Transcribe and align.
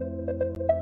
Thank 0.00 0.58
you. 0.60 0.77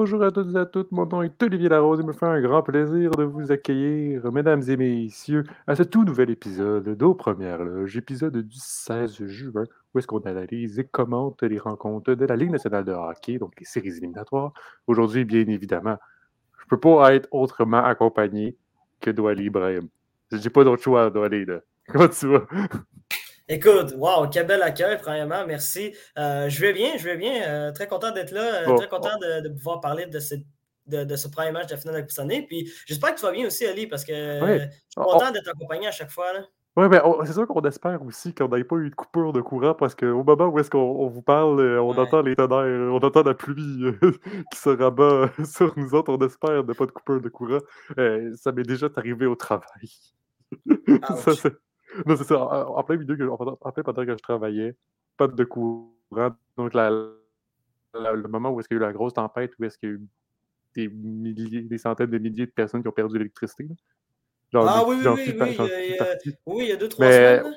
Bonjour 0.00 0.22
à 0.22 0.30
toutes 0.30 0.54
et 0.54 0.58
à 0.58 0.64
toutes. 0.64 0.92
Mon 0.92 1.06
nom 1.06 1.22
est 1.22 1.42
Olivier 1.42 1.68
Larose. 1.68 1.98
Il 1.98 2.06
me 2.06 2.12
fait 2.12 2.24
un 2.24 2.40
grand 2.40 2.62
plaisir 2.62 3.10
de 3.10 3.24
vous 3.24 3.50
accueillir, 3.50 4.30
mesdames 4.30 4.62
et 4.68 4.76
messieurs, 4.76 5.42
à 5.66 5.74
ce 5.74 5.82
tout 5.82 6.04
nouvel 6.04 6.30
épisode 6.30 6.96
d'Aux 6.96 7.14
Premières 7.14 7.64
Loges, 7.64 7.96
épisode 7.96 8.36
du 8.36 8.56
16 8.56 9.24
juin, 9.26 9.64
où 9.92 9.98
est-ce 9.98 10.06
qu'on 10.06 10.20
analyse 10.20 10.78
et 10.78 10.84
commente 10.84 11.42
les 11.42 11.58
rencontres 11.58 12.14
de 12.14 12.24
la 12.26 12.36
Ligue 12.36 12.52
nationale 12.52 12.84
de 12.84 12.92
hockey, 12.92 13.38
donc 13.38 13.54
les 13.58 13.66
séries 13.66 13.96
éliminatoires. 13.96 14.52
Aujourd'hui, 14.86 15.24
bien 15.24 15.48
évidemment, 15.48 15.96
je 16.58 16.64
ne 16.66 16.68
peux 16.68 16.78
pas 16.78 17.12
être 17.12 17.26
autrement 17.32 17.82
accompagné 17.82 18.56
que 19.00 19.10
Douali 19.10 19.46
Ibrahim. 19.46 19.88
J'ai 20.30 20.50
pas 20.50 20.62
d'autre 20.62 20.80
choix, 20.80 21.10
Douali. 21.10 21.44
Là. 21.44 21.58
Comment 21.88 22.08
tu 22.08 22.28
vas? 22.28 22.46
Écoute, 23.50 23.94
wow, 23.96 24.28
quel 24.30 24.46
bel 24.46 24.62
accueil, 24.62 24.98
premièrement, 24.98 25.46
merci. 25.46 25.94
Euh, 26.18 26.50
je 26.50 26.60
vais 26.60 26.74
bien, 26.74 26.98
je 26.98 27.04
vais 27.04 27.16
bien. 27.16 27.48
Euh, 27.48 27.72
très 27.72 27.86
content 27.86 28.10
d'être 28.10 28.30
là, 28.30 28.68
euh, 28.68 28.76
très 28.76 28.88
content 28.88 29.16
de, 29.18 29.48
pouvoir 29.48 29.80
parler 29.80 30.04
de, 30.04 30.18
de, 31.04 31.16
ce 31.16 31.28
premier 31.28 31.50
match 31.50 31.68
de 31.68 31.72
la 31.72 31.76
finale 31.78 31.94
de 31.94 32.00
la 32.00 32.26
Coupe. 32.26 32.46
Puis 32.46 32.70
j'espère 32.86 33.14
que 33.14 33.20
tu 33.20 33.24
vas 33.24 33.32
bien 33.32 33.46
aussi, 33.46 33.64
Ali, 33.64 33.86
parce 33.86 34.04
que 34.04 34.12
je 34.12 34.68
suis 34.90 35.00
content 35.00 35.30
d'être 35.30 35.48
accompagné 35.48 35.86
à 35.86 35.92
chaque 35.92 36.10
fois. 36.10 36.26
Oui, 36.76 36.88
mais 36.90 37.00
c'est 37.24 37.32
sûr 37.32 37.48
qu'on 37.48 37.62
espère 37.62 38.02
aussi 38.02 38.34
qu'on 38.34 38.48
n'ait 38.48 38.64
pas 38.64 38.76
eu 38.76 38.90
de 38.90 38.94
coupure 38.94 39.32
de 39.32 39.40
courant 39.40 39.74
parce 39.74 39.94
qu'au 39.94 40.22
moment 40.22 40.46
où 40.46 40.58
est-ce 40.58 40.70
qu'on 40.70 41.08
vous 41.08 41.22
parle, 41.22 41.58
on 41.78 41.96
entend 41.96 42.20
les 42.20 42.36
tonnerres, 42.36 42.92
on 42.92 42.98
entend 42.98 43.22
la 43.22 43.34
pluie 43.34 43.82
qui 44.52 44.58
se 44.58 44.68
rabat 44.68 45.30
sur 45.44 45.72
nous 45.78 45.94
autres. 45.94 46.12
On 46.12 46.24
espère 46.24 46.64
ne 46.64 46.72
pas 46.74 46.84
de 46.84 46.90
coupure 46.90 47.22
de 47.22 47.30
courant. 47.30 47.60
ça 48.36 48.52
m'est 48.52 48.62
déjà 48.62 48.88
arrivé 48.94 49.24
au 49.24 49.36
travail. 49.36 49.90
ça, 51.24 51.32
non, 52.06 52.16
c'est 52.16 52.24
ça. 52.24 52.40
En, 52.40 52.82
plein 52.84 52.96
milieu, 52.96 53.32
en, 53.32 53.36
plein 53.36 53.82
pendant 53.82 54.04
que 54.04 54.12
je 54.12 54.22
travaillais, 54.22 54.76
pas 55.16 55.28
de 55.28 55.44
courant. 55.44 55.90
Donc, 56.56 56.74
le 56.74 58.28
moment 58.28 58.50
où 58.50 58.60
est-ce 58.60 58.68
qu'il 58.68 58.76
y 58.76 58.80
a 58.80 58.82
eu 58.82 58.86
la 58.86 58.92
grosse 58.92 59.14
tempête, 59.14 59.52
où 59.58 59.64
est-ce 59.64 59.78
qu'il 59.78 59.88
y 59.88 59.92
a 59.92 59.94
eu 59.96 60.06
des 60.74 60.88
milliers, 60.88 61.62
des 61.62 61.78
centaines 61.78 62.10
de 62.10 62.18
milliers 62.18 62.46
de 62.46 62.50
personnes 62.50 62.82
qui 62.82 62.88
ont 62.88 62.92
perdu 62.92 63.18
l'électricité. 63.18 63.66
ah 64.54 64.84
oui, 64.86 64.96
oui, 64.98 65.06
oui, 65.06 65.36
oui, 65.38 65.56
il 65.58 65.94
y 65.94 65.98
a, 65.98 66.06
oui, 66.46 66.64
il 66.64 66.68
y 66.68 66.72
a 66.72 66.76
deux, 66.76 66.88
trois 66.88 67.10
semaines. 67.10 67.54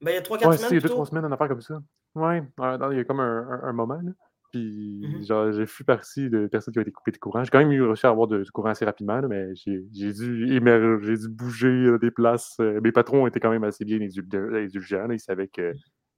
Mais 0.00 0.06
ben, 0.06 0.10
il 0.10 0.14
y 0.14 0.18
a 0.18 0.22
trois, 0.22 0.38
quatre 0.38 0.54
semaines. 0.54 0.70
il 0.70 0.74
y 0.74 0.78
a 0.78 0.80
deux, 0.80 0.88
trois 0.88 1.06
semaines, 1.06 1.24
une 1.24 1.32
affaire 1.32 1.48
comme 1.48 1.60
ça. 1.60 1.78
Oui, 2.14 2.36
il 2.58 2.96
y 2.96 3.00
a 3.00 3.04
comme 3.04 3.20
un, 3.20 3.60
un 3.62 3.72
moment. 3.72 4.00
Là. 4.02 4.12
Puis, 4.52 5.02
mmh 5.02 5.52
j'ai 5.52 5.66
fait 5.66 5.84
partie 5.84 6.30
de 6.30 6.46
personnes 6.46 6.72
qui 6.72 6.78
ont 6.78 6.82
été 6.82 6.92
coupées 6.92 7.12
de 7.12 7.18
courant. 7.18 7.44
J'ai 7.44 7.50
quand 7.50 7.58
même 7.58 7.72
eu 7.72 7.82
réussi 7.82 8.06
à 8.06 8.10
avoir 8.10 8.26
du 8.26 8.50
courant 8.52 8.70
assez 8.70 8.84
rapidement, 8.84 9.20
mais 9.28 9.54
j'ai 9.54 10.12
dû 10.12 10.54
émerger, 10.54 11.06
j'ai 11.06 11.16
dû 11.18 11.28
bouger 11.28 11.98
des 12.00 12.10
places. 12.10 12.58
mes 12.58 12.92
patrons 12.92 13.26
étaient 13.26 13.40
quand 13.40 13.50
même 13.50 13.64
assez 13.64 13.84
bien 13.84 13.98
indulgents. 14.00 15.10
Ils 15.10 15.20
savaient 15.20 15.48
que 15.48 15.72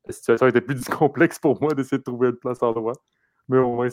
la 0.07 0.13
situation 0.13 0.47
était 0.47 0.61
plus 0.61 0.85
complexe 0.89 1.39
pour 1.39 1.61
moi 1.61 1.75
d'essayer 1.75 1.99
de 1.99 2.03
trouver 2.03 2.29
une 2.29 2.37
place 2.37 2.63
en 2.63 2.73
droit. 2.73 2.95
Mais 3.49 3.59
au 3.59 3.75
moins, 3.75 3.89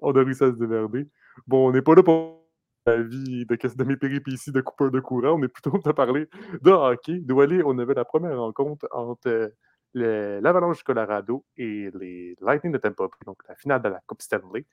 on 0.00 0.12
a 0.16 0.22
réussi 0.22 0.44
à 0.44 0.48
se 0.48 0.56
démerder. 0.56 1.08
Bon, 1.46 1.68
on 1.68 1.72
n'est 1.72 1.82
pas 1.82 1.94
là 1.94 2.02
pour 2.02 2.44
la 2.86 3.02
vie 3.02 3.44
de, 3.46 3.74
de 3.76 3.84
mes 3.84 3.96
péripéties 3.96 4.52
de 4.52 4.60
coupeur 4.60 4.90
de 4.90 5.00
courant. 5.00 5.38
On 5.38 5.42
est 5.42 5.48
plutôt 5.48 5.72
à 5.84 5.92
parler 5.92 6.26
de 6.62 6.70
hockey. 6.70 7.20
D'où 7.20 7.40
aller, 7.40 7.62
on 7.64 7.78
avait 7.78 7.94
la 7.94 8.04
première 8.04 8.38
rencontre 8.38 8.86
entre 8.92 9.52
l'Avalanche 9.94 10.82
Colorado 10.82 11.44
et 11.56 11.90
les 11.98 12.36
Lightning 12.40 12.72
de 12.72 12.78
Tampa 12.78 13.04
Bay, 13.04 13.24
donc 13.26 13.38
la 13.48 13.54
finale 13.54 13.82
de 13.82 13.88
la 13.88 14.00
Coupe 14.06 14.22
Stanley. 14.22 14.64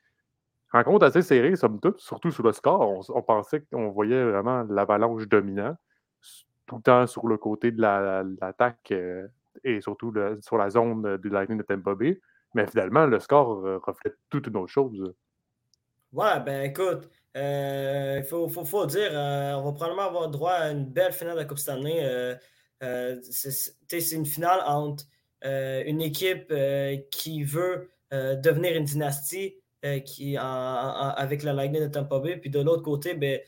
Rencontre 0.72 1.06
assez 1.06 1.22
serrée, 1.22 1.56
somme 1.56 1.80
toute, 1.80 2.00
surtout 2.00 2.32
sur 2.32 2.44
le 2.44 2.52
score. 2.52 3.02
On, 3.10 3.22
pensait 3.22 3.62
qu'on 3.62 3.90
voyait 3.90 4.24
vraiment 4.24 4.64
l'Avalanche 4.64 5.28
dominant, 5.28 5.76
tout 6.66 6.78
le 6.78 6.82
temps 6.82 7.08
sur 7.08 7.28
le 7.28 7.38
côté 7.38 7.72
de 7.72 7.82
l'attaque 7.82 8.92
euh, 8.92 9.28
et 9.64 9.80
surtout 9.80 10.14
sur 10.42 10.58
la 10.58 10.70
zone 10.70 11.18
du 11.18 11.30
Lightning 11.30 11.60
de 11.60 11.64
Tampa 11.64 11.96
Bay. 11.96 12.20
Mais 12.54 12.68
finalement, 12.68 13.06
le 13.06 13.20
score 13.20 13.66
euh, 13.66 13.80
reflète 13.82 14.18
toute 14.30 14.48
une 14.48 14.58
autre 14.58 14.72
chose. 14.72 15.14
Ouais, 16.12 16.40
ben 16.46 16.64
écoute, 16.64 17.10
euh, 17.36 18.16
il 18.20 18.26
faut, 18.26 18.48
faut, 18.50 18.66
faut, 18.66 18.86
dire, 18.86 19.12
on 19.14 19.64
va 19.64 19.72
probablement 19.72 20.08
avoir 20.08 20.30
droit 20.30 20.54
à 20.54 20.72
une 20.72 20.86
belle 20.86 21.12
finale 21.12 21.36
de 21.36 21.40
la 21.40 21.46
Coupe 21.46 21.60
Stanley. 21.60 22.38
C'est 22.82 24.16
une 24.16 24.26
finale 24.26 24.62
entre 24.66 25.06
euh, 25.46 25.84
une 25.86 26.02
équipe 26.02 26.48
euh, 26.52 26.98
qui 27.12 27.44
veut 27.44 27.92
euh, 28.14 28.36
devenir 28.36 28.76
une 28.76 28.86
dynastie 28.86 29.56
qui, 30.04 30.36
avec 30.36 31.44
la 31.44 31.54
Lightning 31.54 31.84
de 31.84 31.88
Tampa 31.88 32.18
Bay. 32.18 32.38
Puis 32.38 32.50
de 32.50 32.60
l'autre 32.60 32.82
côté, 32.82 33.14
ben, 33.14 33.40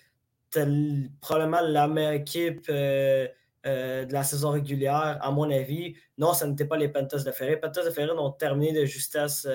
probablement 1.20 1.62
la 1.62 1.88
meilleure 1.88 2.12
équipe 2.12 2.68
de 2.70 3.28
la 3.64 4.22
saison 4.22 4.52
régulière, 4.52 5.18
à 5.20 5.32
mon 5.32 5.50
avis. 5.50 5.96
Non, 6.20 6.34
ce 6.34 6.46
n'était 6.46 6.66
pas 6.66 6.78
les 6.78 6.90
Panthers 6.90 7.24
de 7.24 7.32
Ferry. 7.32 7.54
Les 7.54 7.58
Panthers 7.58 7.86
de 7.86 7.90
Ferry 7.90 8.12
ont 8.12 8.30
terminé 8.30 8.72
de 8.72 8.86
justesse 8.86 9.48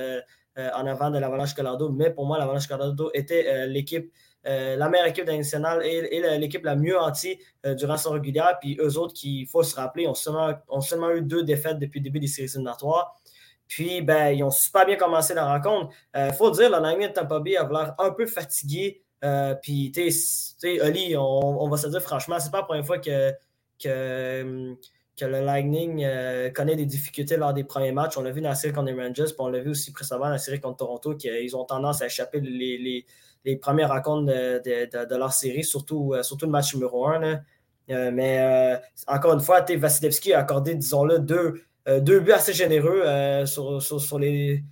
en 0.56 0.86
avant 0.88 1.12
de 1.12 1.20
l'Avalanche 1.20 1.54
Colorado, 1.54 1.88
mais 1.88 2.10
pour 2.10 2.26
moi, 2.26 2.36
l'Avalanche 2.36 2.66
Colorado 2.66 3.12
était 3.14 3.68
l'équipe 3.68 4.12
euh, 4.44 4.76
la 4.76 4.88
meilleure 4.88 5.06
équipe 5.06 5.26
nationale 5.26 5.84
et, 5.84 6.38
l'équipe 6.38 6.64
la 6.64 6.74
mieux 6.74 6.98
anti 6.98 7.38
euh, 7.64 7.74
durant 7.74 7.96
son 7.96 8.10
régulière. 8.10 8.58
Puis 8.60 8.76
eux 8.80 8.98
autres, 8.98 9.14
qui, 9.14 9.42
il 9.42 9.46
faut 9.46 9.62
se 9.62 9.76
rappeler, 9.76 10.08
ont 10.08 10.14
seulement, 10.14 10.52
ont 10.68 10.80
seulement 10.80 11.10
eu 11.12 11.22
deux 11.22 11.44
défaites 11.44 11.78
depuis 11.78 12.00
le 12.00 12.04
début 12.04 12.18
des 12.18 12.26
séries 12.26 12.50
éliminatoires. 12.50 13.14
Puis, 13.68 14.02
ben, 14.02 14.30
ils 14.30 14.42
ont 14.42 14.50
super 14.50 14.84
bien 14.84 14.96
commencé 14.96 15.32
la 15.32 15.46
rencontre. 15.46 15.94
Il 16.14 16.20
euh, 16.20 16.32
faut 16.32 16.50
dire, 16.50 16.68
Lightning 16.70 17.08
de 17.08 17.12
Tampa 17.12 17.38
Bay 17.38 17.56
a 17.56 17.68
l'air 17.68 17.94
un 17.98 18.10
peu 18.10 18.26
fatigué. 18.26 19.02
puis, 19.62 19.92
tu 19.92 20.10
sais, 20.10 20.80
Oli, 20.82 21.14
on, 21.16 21.68
va 21.68 21.76
se 21.76 21.86
dire 21.86 22.02
franchement, 22.02 22.38
c'est 22.40 22.50
pas 22.50 22.58
la 22.58 22.64
première 22.64 22.84
fois 22.84 22.98
que, 22.98 23.32
que, 23.82 24.76
que 25.16 25.24
le 25.24 25.40
Lightning 25.40 26.04
connaît 26.52 26.74
des 26.74 26.84
difficultés 26.84 27.36
lors 27.36 27.54
des 27.54 27.64
premiers 27.64 27.92
matchs. 27.92 28.18
On 28.18 28.22
l'a 28.22 28.32
vu 28.32 28.40
dans 28.40 28.48
la 28.48 28.56
série 28.56 28.74
contre 28.74 28.92
les 28.92 29.00
Rangers, 29.00 29.26
puis 29.26 29.36
on 29.38 29.48
l'a 29.48 29.60
vu 29.60 29.70
aussi 29.70 29.92
précédemment 29.92 30.24
dans 30.24 30.32
la 30.32 30.38
série 30.38 30.60
contre 30.60 30.78
Toronto, 30.78 31.14
qu'ils 31.14 31.56
ont 31.56 31.64
tendance 31.64 32.02
à 32.02 32.06
échapper 32.06 32.40
les 32.40 33.06
premières 33.60 33.90
rencontres 33.90 34.26
de, 34.26 35.16
leur 35.16 35.32
série, 35.32 35.64
surtout, 35.64 36.14
euh, 36.14 36.22
surtout 36.22 36.46
le 36.46 36.52
match 36.52 36.74
numéro 36.74 37.06
1. 37.06 37.40
Euh, 37.90 38.10
mais 38.12 38.38
euh, 38.40 38.76
encore 39.06 39.34
une 39.34 39.40
fois, 39.40 39.64
Vasilevski 39.68 40.32
a 40.32 40.40
accordé, 40.40 40.74
disons-le, 40.74 41.18
deux, 41.18 41.62
deux 42.00 42.20
buts 42.20 42.32
assez 42.32 42.52
généreux 42.52 43.02
sur, 43.46 44.18
les. 44.18 44.62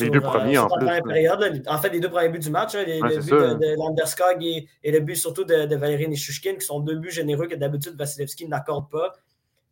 les 0.00 0.10
deux 0.10 0.20
premiers 0.20 0.58
en 0.58 0.68
plus. 0.68 0.86
Période, 1.02 1.62
en 1.68 1.78
fait, 1.78 1.90
les 1.90 2.00
deux 2.00 2.10
premiers 2.10 2.28
buts 2.28 2.40
du 2.40 2.50
match, 2.50 2.74
les, 2.74 2.98
le 2.98 3.20
but 3.20 3.30
de, 3.30 3.76
Landerskog 3.78 4.42
et, 4.42 4.90
le 4.90 5.00
but 5.00 5.14
surtout 5.16 5.44
de, 5.44 5.66
de 5.66 5.76
Valérie 5.76 6.08
Nishushkin, 6.08 6.54
qui 6.54 6.66
sont 6.66 6.80
deux 6.80 6.96
buts 6.96 7.12
généreux 7.12 7.46
que 7.46 7.54
d'habitude 7.54 7.96
Vasilevski 7.96 8.48
n'accorde 8.48 8.90
pas. 8.90 9.12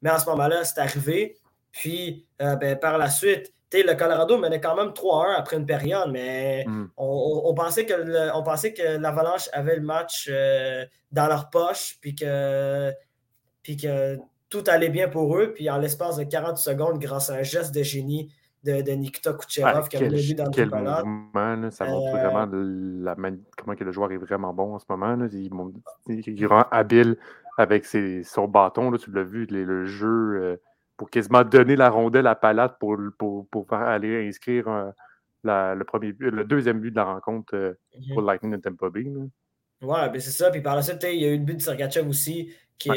Mais 0.03 0.11
en 0.11 0.19
ce 0.19 0.27
moment-là, 0.27 0.65
c'est 0.65 0.81
arrivé. 0.81 1.37
Puis, 1.73 2.27
ben, 2.39 2.79
par 2.79 2.99
la 2.99 3.11
suite, 3.11 3.53
le 3.83 3.95
Colorado 3.95 4.39
menait 4.39 4.61
quand 4.61 4.77
même 4.77 4.91
3-1 4.91 5.35
après 5.37 5.57
une 5.57 5.67
période, 5.67 6.11
mais 6.11 6.65
hmm. 6.67 6.87
on, 6.97 7.55
pensait 7.55 7.87
que 7.87 8.43
pensait 8.45 8.73
que 8.73 8.99
l'Avalanche 8.99 9.49
avait 9.53 9.77
le 9.77 9.83
match 9.83 10.29
euh, 10.31 10.85
dans 11.13 11.27
leur 11.27 11.51
poche, 11.51 11.99
puis 12.01 12.15
que, 12.15 12.93
puis 13.63 13.77
que 13.77 14.19
tout 14.49 14.65
allait 14.67 14.91
bien 14.91 15.09
pour 15.09 15.37
eux. 15.37 15.53
Puis 15.55 15.69
en 15.71 15.79
l'espace 15.79 16.17
de 16.17 16.25
40 16.25 16.59
secondes, 16.59 16.99
grâce 16.99 17.31
à 17.31 17.35
un 17.35 17.43
geste 17.43 17.75
de 17.75 17.83
génie 17.83 18.33
de, 18.65 18.81
de 18.81 18.93
Nikita 18.93 19.33
Kucherov 19.35 19.89
qui 19.89 19.97
a 19.97 20.09
vu 20.09 20.35
dans 20.35 20.45
le 20.45 20.67
moment, 20.67 21.71
Ça 21.71 21.85
montre 21.85 22.15
euh, 22.15 22.29
vraiment 22.29 22.49
la 23.03 23.15
comment 23.57 23.77
que 23.77 23.85
le 23.85 23.93
joueur 23.93 24.13
est 24.13 24.17
vraiment 24.17 24.55
bon 24.55 24.75
en 24.75 24.79
ce 24.79 24.87
moment. 24.89 25.19
Il, 25.33 25.51
il, 26.27 26.47
rend 26.47 26.65
habile 26.71 27.17
avec 27.59 27.85
ses, 27.85 28.23
son 28.23 28.49
bâton. 28.49 28.91
Là, 28.91 28.99
tu 28.99 29.11
l'as 29.13 29.23
vu, 29.23 29.47
le 29.47 29.85
jeu. 29.85 30.39
Euh, 30.41 30.57
pour 30.97 31.11
quasiment 31.11 31.45
donner 31.45 31.77
la 31.77 31.91
rondelle 31.91 32.27
à 32.27 32.35
Palate 32.35 32.79
pour, 32.79 32.97
pour, 33.19 33.49
pour 33.49 33.73
aller 33.73 34.29
inscrire 34.29 34.93
le, 35.45 35.83
premier, 35.85 36.15
le 36.19 36.45
deuxième 36.45 36.81
but 36.81 36.91
de 36.91 36.97
la 36.97 37.05
rencontre 37.05 37.55
euh, 37.55 37.75
pour 38.13 38.23
mhm. 38.23 38.27
Lightning 38.27 38.53
de 38.53 38.57
Tampa 38.59 38.89
Bay. 38.91 39.05
Ouais, 39.83 40.09
ben 40.11 40.21
c'est 40.21 40.31
ça. 40.31 40.51
Puis 40.51 40.61
par 40.61 40.77
la 40.77 40.83
suite, 40.83 41.05
il 41.11 41.21
y 41.21 41.25
a 41.25 41.29
eu 41.29 41.39
le 41.39 41.45
but 41.45 41.57
de 41.57 41.63
Sergachev 41.63 42.09
aussi, 42.09 42.53
qui, 42.79 42.91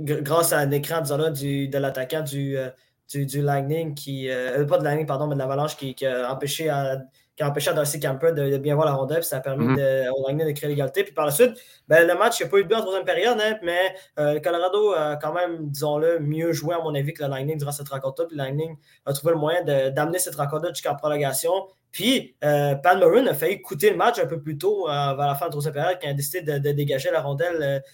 grâce 0.00 0.52
à 0.52 0.58
un 0.58 0.70
écran 0.70 1.02
du, 1.30 1.68
de 1.68 1.78
l'attaquant 1.78 2.22
du, 2.22 2.56
euh, 2.56 2.70
du, 3.10 3.24
du, 3.26 3.42
Lightning, 3.42 3.94
qui, 3.94 4.28
euh, 4.28 4.64
pas 4.66 4.78
de 4.78 4.84
Lightning, 4.84 5.06
pardon, 5.06 5.26
mais 5.26 5.34
de 5.34 5.38
l'Avalanche, 5.38 5.76
qui, 5.76 5.94
qui, 5.94 6.06
a 6.06 6.32
empêché 6.32 6.68
à 6.68 6.98
qui 7.38 7.44
a 7.44 7.48
empêché 7.48 7.72
Darcy 7.72 8.00
Camper 8.00 8.32
de, 8.32 8.58
bien 8.58 8.74
voir 8.74 8.84
la 8.84 8.94
rondelle, 8.94 9.20
puis 9.20 9.26
ça 9.26 9.36
a 9.36 9.40
permis 9.40 9.64
mm 9.64 9.76
-hmm. 9.76 10.10
au 10.10 10.26
Lightning 10.26 10.48
de 10.48 10.58
créer 10.58 10.70
l'égalité. 10.70 11.04
Puis 11.04 11.14
par 11.14 11.24
la 11.24 11.30
suite, 11.30 11.52
ben, 11.86 12.04
le 12.04 12.14
match, 12.18 12.40
il 12.40 12.42
n'y 12.42 12.48
a 12.48 12.50
pas 12.50 12.58
eu 12.58 12.64
de 12.64 12.68
but 12.68 12.74
en 12.74 12.80
troisième 12.80 13.04
période, 13.04 13.38
hein, 13.40 13.56
mais 13.62 13.94
euh, 14.18 14.34
le 14.34 14.40
Colorado 14.40 14.92
a 14.92 15.16
quand 15.22 15.32
même, 15.32 15.70
disons-le, 15.70 16.18
mieux 16.18 16.52
joué, 16.52 16.74
à 16.74 16.80
mon 16.80 16.92
avis, 16.96 17.12
que 17.12 17.22
le 17.22 17.30
Lightning 17.30 17.56
durant 17.56 17.70
cette 17.70 17.88
rencontre-là. 17.88 18.26
Puis 18.26 18.36
le 18.36 18.42
Lightning 18.42 18.76
a 19.06 19.12
trouvé 19.12 19.34
le 19.34 19.38
moyen 19.38 19.62
d'amener 19.96 20.18
cette 20.18 20.34
rencontre-là 20.34 20.72
jusqu'à 20.72 20.94
prolongation. 20.94 21.54
Puis, 21.92 22.34
euh, 22.42 22.74
Pan 22.74 23.00
a 23.00 23.34
failli 23.34 23.62
coûter 23.62 23.90
le 23.90 23.96
match 23.96 24.18
un 24.18 24.26
peu 24.26 24.40
plus 24.40 24.58
tôt, 24.58 24.88
euh, 24.88 25.14
vers 25.18 25.28
la 25.32 25.36
fin 25.36 25.44
de 25.46 25.50
la 25.50 25.56
troisième 25.56 25.74
période, 25.74 25.98
il 26.02 26.08
a 26.08 26.14
décidé 26.14 26.40
de, 26.58 26.72
dégager 26.72 27.10
la 27.12 27.20
rondelle 27.20 27.84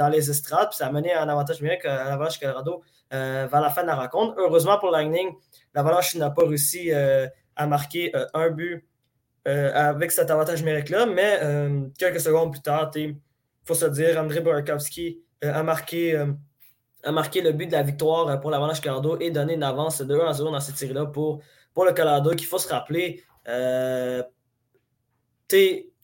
dans, 0.00 0.10
les 0.12 0.24
estrades. 0.34 0.68
Puis 0.68 0.76
ça 0.76 0.88
a 0.88 0.92
mené 0.92 1.14
un 1.14 1.28
avantage 1.34 1.58
numérique 1.62 1.86
à 1.86 2.10
l'Avalanche 2.10 2.38
Colorado 2.38 2.74
vers 3.10 3.62
la 3.66 3.70
fin 3.74 3.82
de 3.86 3.90
la 3.94 3.96
rencontre. 4.02 4.34
Heureusement 4.36 4.76
pour 4.78 4.90
Lightning, 4.90 5.28
l'Avalanche 5.74 6.10
n'a 6.16 6.30
pas 6.30 6.44
réussi 6.44 6.82
à 7.56 7.66
marquer 7.66 8.12
un 8.34 8.50
but 8.50 8.84
avec 9.44 10.12
cet 10.12 10.30
avantage 10.30 10.60
numérique-là. 10.60 11.06
Mais 11.06 11.40
quelques 11.98 12.20
secondes 12.20 12.52
plus 12.52 12.62
tard, 12.62 12.90
il 12.96 13.16
faut 13.64 13.74
se 13.74 13.86
dire, 13.86 14.18
André 14.18 14.40
Burakovsky 14.40 15.20
a 15.42 15.62
marqué 15.62 16.24
a 17.04 17.12
marqué 17.12 17.40
le 17.40 17.52
but 17.52 17.66
de 17.66 17.72
la 17.72 17.82
victoire 17.82 18.40
pour 18.40 18.50
l'Avalanche 18.50 18.80
Colorado 18.80 19.18
et 19.18 19.30
donné 19.30 19.54
une 19.54 19.62
avance 19.62 20.02
de 20.02 20.14
1 20.14 20.26
à 20.26 20.32
0 20.32 20.50
dans 20.50 20.60
cette 20.60 20.76
série-là 20.76 21.06
pour, 21.06 21.40
pour 21.74 21.84
le 21.84 21.92
Colorado, 21.92 22.30
qu'il 22.30 22.46
faut 22.46 22.58
se 22.58 22.68
rappeler. 22.68 23.24
Euh, 23.48 24.22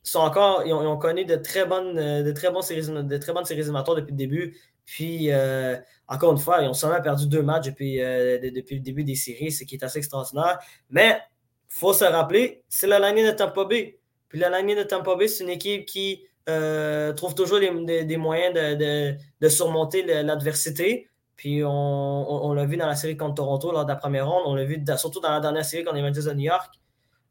sont 0.02 0.20
encore, 0.20 0.62
ils 0.66 0.72
ont, 0.72 0.96
connu 0.96 1.24
de 1.24 1.36
très 1.36 1.66
bonnes, 1.66 1.94
de 1.94 2.32
très 2.32 2.50
bonnes 2.50 2.62
séries, 2.62 2.86
de 2.86 3.16
très 3.18 3.32
bonnes 3.32 3.44
séries 3.44 3.64
depuis 3.64 4.10
le 4.10 4.16
début. 4.16 4.56
Puis, 4.84 5.30
euh, 5.30 5.76
encore 6.06 6.32
une 6.32 6.38
fois, 6.38 6.62
ils 6.62 6.68
ont 6.68 6.74
seulement 6.74 7.00
perdu 7.00 7.26
deux 7.26 7.42
matchs 7.42 7.66
depuis, 7.66 8.00
euh, 8.02 8.38
depuis 8.38 8.76
le 8.76 8.80
début 8.80 9.04
des 9.04 9.14
séries, 9.14 9.52
ce 9.52 9.64
qui 9.64 9.74
est 9.74 9.84
assez 9.84 9.98
extraordinaire. 9.98 10.58
Mais 10.90 11.20
faut 11.68 11.92
se 11.92 12.04
rappeler, 12.04 12.62
c'est 12.68 12.86
la 12.86 12.98
lignée 12.98 13.26
de 13.26 13.36
Tampa 13.36 13.64
Bay. 13.64 13.98
Puis 14.28 14.38
la 14.38 14.58
lignée 14.58 14.74
de 14.74 14.82
Tampa 14.82 15.14
Bay, 15.16 15.28
c'est 15.28 15.44
une 15.44 15.50
équipe 15.50 15.86
qui 15.86 16.24
euh, 16.48 17.12
trouve 17.12 17.34
toujours 17.34 17.60
des, 17.60 18.16
moyens 18.16 18.54
de, 18.54 19.48
surmonter 19.48 20.02
l'adversité. 20.22 21.08
Puis 21.36 21.62
on, 21.64 22.52
l'a 22.54 22.64
vu 22.64 22.76
dans 22.76 22.86
la 22.86 22.96
série 22.96 23.16
contre 23.16 23.34
Toronto 23.36 23.70
lors 23.70 23.84
de 23.84 23.90
la 23.90 23.96
première 23.96 24.28
ronde. 24.28 24.42
On 24.46 24.54
l'a 24.54 24.64
vu 24.64 24.82
surtout 24.96 25.20
dans 25.20 25.30
la 25.30 25.40
dernière 25.40 25.64
série 25.64 25.84
contre 25.84 25.96
les 25.96 26.02
Rangers 26.02 26.22
de 26.22 26.32
New 26.32 26.46
York, 26.46 26.74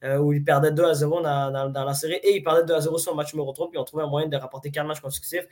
euh, 0.04 0.18
où 0.18 0.34
ils 0.34 0.44
perdaient 0.44 0.72
2 0.72 0.86
à 0.86 0.94
0 0.94 1.22
dans, 1.22 1.72
la 1.74 1.94
série 1.94 2.20
et 2.24 2.38
ils 2.38 2.44
perdaient 2.44 2.64
2 2.64 2.74
à 2.74 2.80
0 2.80 2.98
sur 3.00 3.12
le 3.12 3.18
match 3.18 3.34
numéro 3.34 3.52
3. 3.52 3.70
Puis 3.70 3.78
ils 3.78 3.82
ont 3.82 3.86
trouvé 3.86 4.04
un 4.04 4.08
moyen 4.08 4.28
de 4.28 4.38
rapporter 4.38 4.72
4 4.72 4.86
matchs 4.86 5.02
consécutifs. 5.02 5.48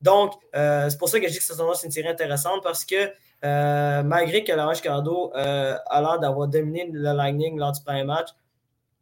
Donc, 0.00 0.32
euh, 0.56 0.88
c'est 0.88 0.98
pour 0.98 1.08
ça 1.08 1.20
que 1.20 1.26
je 1.28 1.32
dis 1.32 1.38
que 1.38 1.44
cette 1.44 1.56
c'est 1.74 1.86
une 1.86 1.92
série 1.92 2.08
intéressante 2.08 2.62
parce 2.62 2.84
que 2.84 3.12
malgré 3.42 4.44
que 4.44 4.52
l'Orange 4.52 4.82
Cardo 4.82 5.32
a 5.34 6.00
l'air 6.00 6.18
d'avoir 6.20 6.48
dominé 6.48 6.90
le 6.92 7.12
Lightning 7.12 7.58
lors 7.58 7.72
du 7.72 7.82
premier 7.82 8.04
match, 8.04 8.30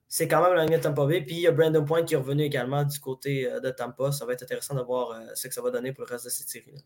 c'est 0.09 0.27
quand 0.27 0.43
même 0.43 0.55
la 0.55 0.65
ligne 0.65 0.77
de 0.77 0.83
Tampa 0.83 1.07
Bay. 1.07 1.21
Puis 1.21 1.37
il 1.37 1.41
y 1.43 1.47
a 1.47 1.53
Brandon 1.53 1.85
Point 1.85 2.03
qui 2.03 2.15
est 2.15 2.17
revenu 2.17 2.43
également 2.43 2.83
du 2.83 2.99
côté 2.99 3.47
euh, 3.51 3.61
de 3.61 3.71
Tampa. 3.71 4.11
Ça 4.11 4.25
va 4.25 4.33
être 4.33 4.43
intéressant 4.43 4.75
de 4.75 4.81
voir 4.81 5.13
euh, 5.13 5.21
ce 5.35 5.47
que 5.49 5.55
ça 5.55 5.63
va 5.63 5.71
donner 5.71 5.93
pour 5.93 6.05
le 6.05 6.11
reste 6.11 6.25
de 6.25 6.31
cette 6.31 6.49
série-là. 6.49 6.81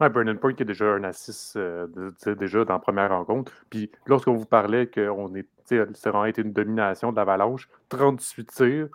Oui, 0.00 0.08
Brandon 0.08 0.36
Point 0.36 0.54
qui 0.54 0.62
est 0.62 0.66
déjà 0.66 0.86
un 0.86 1.04
assist 1.04 1.56
euh, 1.56 1.86
déjà 2.26 2.64
dans 2.64 2.72
la 2.72 2.78
première 2.78 3.10
rencontre. 3.10 3.52
Puis 3.70 3.90
lorsqu'on 4.06 4.34
vous 4.34 4.46
parlait 4.46 4.86
qu'on 4.90 5.34
est, 5.34 5.48
été 5.70 6.42
une 6.42 6.52
domination 6.52 7.12
de 7.12 7.16
l'Avalanche, 7.16 7.68
38 7.90 8.46
tirs, 8.46 8.88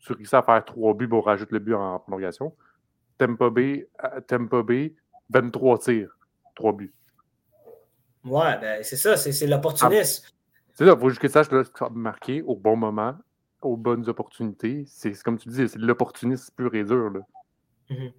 tu 0.00 0.12
réussis 0.12 0.36
à 0.36 0.42
faire 0.42 0.64
3 0.64 0.94
buts 0.94 1.08
pour 1.08 1.24
rajouter 1.24 1.54
le 1.54 1.58
but 1.58 1.74
en 1.74 1.98
prolongation. 1.98 2.54
Tampa 3.18 3.48
Bay, 3.48 3.88
Tampa 4.26 4.62
Bay 4.62 4.94
23 5.30 5.78
tirs, 5.78 6.18
3 6.54 6.72
buts. 6.72 6.94
Ouais, 8.26 8.58
ben 8.60 8.82
c'est 8.82 8.96
ça, 8.96 9.16
c'est 9.16 9.46
l'opportunisme. 9.46 10.26
C'est 10.74 10.84
ça, 10.84 10.92
il 10.92 11.00
faut 11.00 11.08
juste 11.08 11.22
que 11.22 11.28
ça 11.28 11.42
soit 11.44 11.90
marqué 11.94 12.42
au 12.42 12.54
bon 12.54 12.76
moment, 12.76 13.14
aux 13.62 13.76
bonnes 13.76 14.08
opportunités. 14.08 14.84
C'est 14.86 15.12
comme 15.22 15.38
tu 15.38 15.48
dis, 15.48 15.68
c'est 15.68 15.78
de 15.78 15.86
l'opportunisme 15.86 16.52
pur 16.56 16.74
et 16.74 16.84
dur. 16.84 17.10
Là. 17.10 17.20
Mm-hmm. 17.90 18.12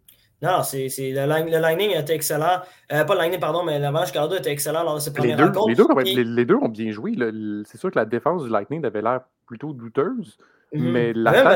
Non, 0.43 0.63
c'est, 0.63 0.87
le, 0.99 1.51
le 1.51 1.67
lining 1.67 1.97
était 1.97 2.15
excellent. 2.15 2.61
Euh, 2.91 3.03
pas 3.03 3.15
le 3.15 3.21
lining, 3.23 3.39
pardon, 3.39 3.63
mais 3.63 3.79
l'avance 3.79 4.11
Cardo 4.11 4.35
était 4.35 4.51
excellent 4.51 4.83
lors 4.83 4.95
de 4.95 4.99
cette 4.99 5.15
première 5.15 5.37
rencontre. 5.37 5.69
Les 5.69 5.75
deux, 5.75 6.23
les, 6.23 6.45
deux, 6.45 6.55
ont 6.55 6.69
bien 6.69 6.91
joué. 6.91 7.15
C'est 7.65 7.77
sûr 7.77 7.91
que 7.91 7.97
la 7.97 8.05
défense 8.05 8.43
du 8.43 8.49
Lightning 8.49 8.85
avait 8.85 9.01
l'air 9.01 9.21
plutôt 9.45 9.73
douteuse. 9.73 10.37
Mm-hmm. 10.73 10.91
Mais. 10.91 11.13
La, 11.13 11.55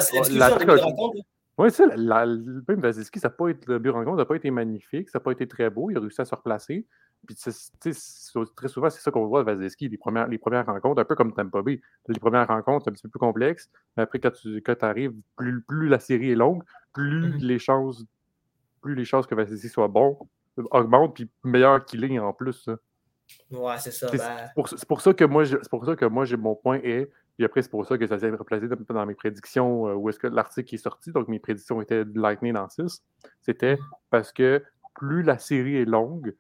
oui, 1.57 1.69
ça, 1.69 1.83
la, 1.95 2.25
même 2.25 2.80
Vasilski, 2.80 3.19
ça 3.19 3.27
n'a 3.27 3.33
pas 3.33 3.50
été, 3.50 3.65
le 3.68 3.77
but 3.77 3.89
rencontre 3.89 4.18
n'a 4.18 4.25
pas 4.25 4.36
été 4.36 4.50
magnifique, 4.50 5.09
ça 5.09 5.19
n'a 5.19 5.24
pas 5.24 5.31
été 5.31 5.47
très 5.47 5.69
beau, 5.69 5.92
il 5.92 5.97
a 5.97 6.00
réussi 6.00 6.21
à 6.21 6.25
se 6.25 6.33
replacer. 6.33 6.88
Puis, 7.25 7.35
très 8.56 8.68
souvent, 8.68 8.89
c'est 8.89 9.01
ça 9.01 9.12
qu'on 9.12 9.27
voit 9.27 9.41
à 9.41 9.44
Vasilski, 9.44 9.89
les 9.89 9.97
premières, 9.97 10.27
les 10.27 10.38
premières 10.38 10.65
rencontres, 10.65 11.01
un 11.01 11.06
peu 11.06 11.15
comme 11.15 11.33
Tampa 11.33 11.62
Bay. 11.62 11.81
Les 12.07 12.19
premières 12.19 12.47
rencontres, 12.47 12.85
c'est 12.85 12.89
un 12.89 12.94
petit 12.94 13.03
peu 13.03 13.09
plus 13.09 13.19
complexe, 13.19 13.69
mais 13.95 14.03
après, 14.03 14.19
quand 14.19 14.31
tu 14.31 14.62
quand 14.62 14.83
arrives, 14.83 15.13
plus, 15.35 15.62
plus 15.62 15.88
la 15.88 16.00
série 16.00 16.31
est 16.31 16.35
longue, 16.35 16.63
plus 16.94 17.29
mm-hmm. 17.29 17.45
les 17.45 17.59
chances 17.59 18.06
plus 18.81 18.95
les 18.95 19.06
chances 19.06 19.27
que 19.27 19.35
Vasilski 19.35 19.69
soit 19.69 19.88
bon 19.88 20.18
augmentent, 20.71 21.13
puis 21.13 21.29
meilleur 21.44 21.85
qu'il 21.85 22.03
est 22.03 22.18
en 22.18 22.33
plus. 22.33 22.68
Ouais, 23.51 23.77
c'est 23.77 23.91
ça. 23.91 24.09
C'est 24.09 24.18
ben 24.18 24.50
pour, 24.56 24.68
pour, 24.88 25.01
ça 25.01 25.13
que 25.13 25.23
moi, 25.23 25.45
c'est 25.45 25.69
pour 25.69 25.85
ça 25.85 25.95
que 25.95 26.06
moi, 26.06 26.25
j'ai 26.25 26.35
mon 26.35 26.56
point 26.56 26.79
est 26.83 27.12
puis 27.41 27.45
après, 27.45 27.63
c'est 27.63 27.71
pour 27.71 27.85
ça 27.88 27.97
que 27.97 28.06
ça 28.06 28.19
s'est 28.19 28.29
replacé 28.29 28.68
dans 28.68 29.06
mes 29.07 29.15
prédictions 29.15 29.88
euh, 29.88 29.94
où 29.95 30.09
est-ce 30.09 30.19
que 30.19 30.27
l'article 30.27 30.75
est 30.75 30.77
sorti. 30.77 31.12
Donc, 31.12 31.27
mes 31.27 31.39
prédictions 31.39 31.81
étaient 31.81 32.06
de 32.06 32.19
Lightning 32.19 32.53
dans 32.53 32.69
6. 32.69 33.03
C'était 33.41 33.79
parce 34.12 34.31
que 34.31 34.63
plus 34.94 35.23
la 35.23 35.39
série 35.39 35.77
est 35.77 35.85
longue, 35.85 36.35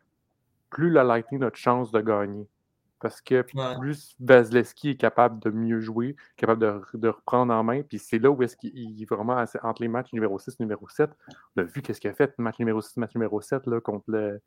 plus 0.71 0.89
la 0.89 1.03
Lightning 1.03 1.43
a 1.43 1.51
de 1.51 1.55
chance 1.55 1.91
de 1.91 2.01
gagner. 2.01 2.47
Parce 2.99 3.19
que 3.19 3.43
plus 3.79 4.15
Vasilevski 4.19 4.91
est 4.91 4.95
capable 4.95 5.39
de 5.39 5.49
mieux 5.49 5.79
jouer, 5.79 6.15
capable 6.37 6.83
de, 6.93 7.07
reprendre 7.07 7.51
en 7.53 7.63
main, 7.63 7.81
puis 7.81 7.97
c'est 7.97 8.19
là 8.19 8.29
où 8.29 8.41
est-ce 8.43 8.55
qu'il 8.55 9.01
est 9.01 9.09
vraiment 9.09 9.43
entre 9.63 9.81
les 9.81 9.87
matchs 9.87 10.13
numéro 10.13 10.37
6 10.37 10.51
et 10.51 10.55
numéro 10.59 10.87
7. 10.87 11.09
On 11.55 11.61
a 11.61 11.63
vu 11.63 11.81
qu'est-ce 11.81 11.99
qu'il 11.99 12.11
a 12.11 12.13
fait, 12.13 12.37
match 12.37 12.59
numéro 12.59 12.79
6, 12.79 12.97
match 12.97 13.15
numéro 13.15 13.41
7, 13.41 13.65
là, 13.65 13.81
contre 13.81 14.05
le, 14.07 14.39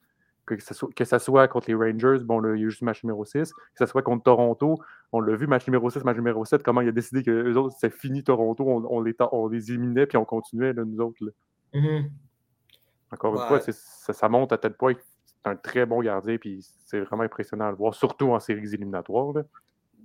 que 0.47 0.63
ce, 0.63 0.73
soit, 0.73 0.89
que 0.95 1.05
soit 1.05 1.49
contre 1.49 1.69
les 1.69 1.75
Rangers, 1.75 2.23
bon, 2.25 2.39
là, 2.39 2.55
il 2.55 2.63
y 2.63 2.65
a 2.65 2.69
juste 2.69 2.83
match 2.83 3.03
numéro 3.03 3.25
6, 3.25 3.53
que 3.53 3.59
ce 3.77 3.87
soit 3.87 4.03
contre 4.03 4.23
Toronto, 4.23 4.79
on 5.11 5.21
l'a 5.21 5.35
vu, 5.35 5.49
match 5.49 5.67
numéro 5.67 5.91
6, 5.91 6.05
match 6.05 6.17
numéro 6.17 6.45
7, 6.45 6.63
comment 6.63 6.81
il 6.81 6.89
a 6.89 6.93
décidé 6.93 7.25
que 7.25 7.33
les 7.33 7.57
autres, 7.57 7.75
c'est 7.81 7.93
fini 7.93 8.23
Toronto, 8.23 8.65
on, 8.65 9.01
les, 9.01 9.17
on 9.33 9.49
les 9.49 9.73
éliminait, 9.73 10.07
puis 10.07 10.17
on 10.17 10.25
continuait, 10.25 10.73
là, 10.73 10.85
nous 10.85 11.01
autres. 11.01 11.19
Mm-hmm. 11.73 12.09
Encore 13.11 13.35
une 13.35 13.49
fois, 13.49 13.59
ça, 13.61 14.13
ça, 14.13 14.29
monte 14.29 14.53
à 14.53 14.59
tel 14.59 14.75
point 14.75 14.95
c'est 14.95 15.14
un 15.45 15.57
très 15.57 15.87
bon 15.87 16.01
gardien, 16.03 16.37
puis 16.39 16.65
c'est 16.87 17.01
vraiment 17.01 17.25
impressionnant 17.25 17.67
à 17.67 17.71
le 17.71 17.77
voir, 17.77 17.95
surtout 17.95 18.33
en 18.33 18.41
séries 18.41 18.75
éliminatoires. 18.75 19.33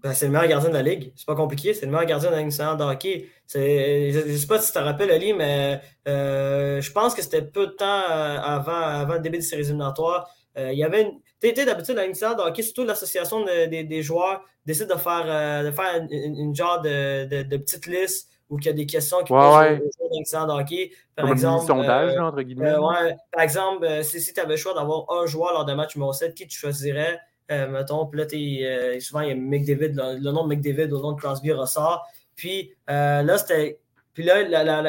Ben, 0.01 0.13
c'est 0.13 0.27
le 0.27 0.31
meilleur 0.31 0.47
gardien 0.47 0.69
de 0.69 0.75
la 0.75 0.81
ligue. 0.81 1.11
C'est 1.15 1.25
pas 1.25 1.35
compliqué. 1.35 1.73
C'est 1.73 1.85
le 1.85 1.91
meilleur 1.91 2.05
gardien 2.05 2.29
de 2.31 2.35
la 2.35 2.41
ligue 2.41 2.53
hockey. 2.61 3.29
Je 3.53 4.29
ne 4.29 4.37
sais 4.37 4.47
pas 4.47 4.59
si 4.59 4.67
tu 4.67 4.73
te 4.73 4.83
rappelles, 4.83 5.11
Ali, 5.11 5.33
mais 5.33 5.81
euh, 6.07 6.79
je 6.79 6.91
pense 6.91 7.13
que 7.13 7.21
c'était 7.21 7.41
peu 7.41 7.67
de 7.67 7.71
temps 7.71 8.03
euh, 8.09 8.39
avant, 8.39 8.71
avant 8.71 9.15
le 9.15 9.19
début 9.19 9.37
des 9.37 9.43
séries 9.43 9.63
éliminatoires. 9.63 10.29
Euh, 10.57 10.71
il 10.71 10.79
y 10.79 10.83
avait 10.83 11.01
une. 11.03 11.19
Tu 11.41 11.53
d'habitude, 11.53 11.95
la 11.95 12.05
ligue 12.05 12.15
de 12.15 12.41
hockey, 12.41 12.63
surtout 12.63 12.83
l'association 12.83 13.45
des 13.45 14.01
joueurs 14.01 14.43
décide 14.65 14.87
de 14.87 14.95
faire, 14.95 15.63
de 15.63 15.71
faire 15.71 16.05
une, 16.11 16.53
genre 16.53 16.81
de, 16.81 17.43
de, 17.43 17.57
petite 17.57 17.87
liste 17.87 18.28
où 18.49 18.57
il 18.59 18.65
y 18.65 18.69
a 18.69 18.73
des 18.73 18.85
questions 18.85 19.23
qui 19.23 19.31
ouais, 19.31 19.39
posent 19.39 19.57
ouais. 19.59 20.47
de 20.47 20.51
hockey. 20.51 20.91
Par 21.15 21.29
exemple, 21.29 21.65
sondage, 21.65 22.17
entre 22.17 22.41
guillemets. 22.41 22.75
ouais, 22.77 23.15
par 23.31 23.43
exemple, 23.43 24.03
si, 24.03 24.19
si 24.19 24.33
tu 24.33 24.39
avais 24.39 24.51
le 24.51 24.57
choix 24.57 24.73
d'avoir 24.73 25.05
un 25.11 25.25
joueur 25.25 25.53
lors 25.53 25.65
d'un 25.65 25.75
match 25.75 25.95
numéro 25.95 26.13
7, 26.13 26.33
qui 26.33 26.47
tu 26.47 26.57
choisirais? 26.57 27.19
Euh, 27.51 27.67
mettons, 27.67 28.05
puis 28.05 28.19
là, 28.19 28.25
euh, 28.31 28.99
souvent, 28.99 29.21
il 29.21 29.29
y 29.29 29.31
a 29.31 29.35
McDavid, 29.35 29.95
le, 29.95 30.19
le, 30.19 30.31
nom 30.31 30.45
de 30.45 30.55
McDavid 30.55 30.91
au 30.93 31.01
nom 31.01 31.13
de 31.13 31.19
Crosby 31.19 31.51
ressort. 31.51 32.07
Puis 32.35 32.73
euh, 32.89 33.23
là, 33.23 33.37
c'était. 33.37 33.79
Puis 34.13 34.23
là, 34.23 34.41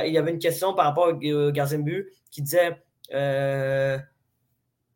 il 0.04 0.12
y 0.12 0.18
avait 0.18 0.30
une 0.30 0.38
question 0.38 0.74
par 0.74 0.86
rapport 0.86 1.08
au, 1.08 1.50
gardien 1.52 1.78
de 1.78 1.84
but 1.84 2.12
qui 2.30 2.42
disait 2.42 2.82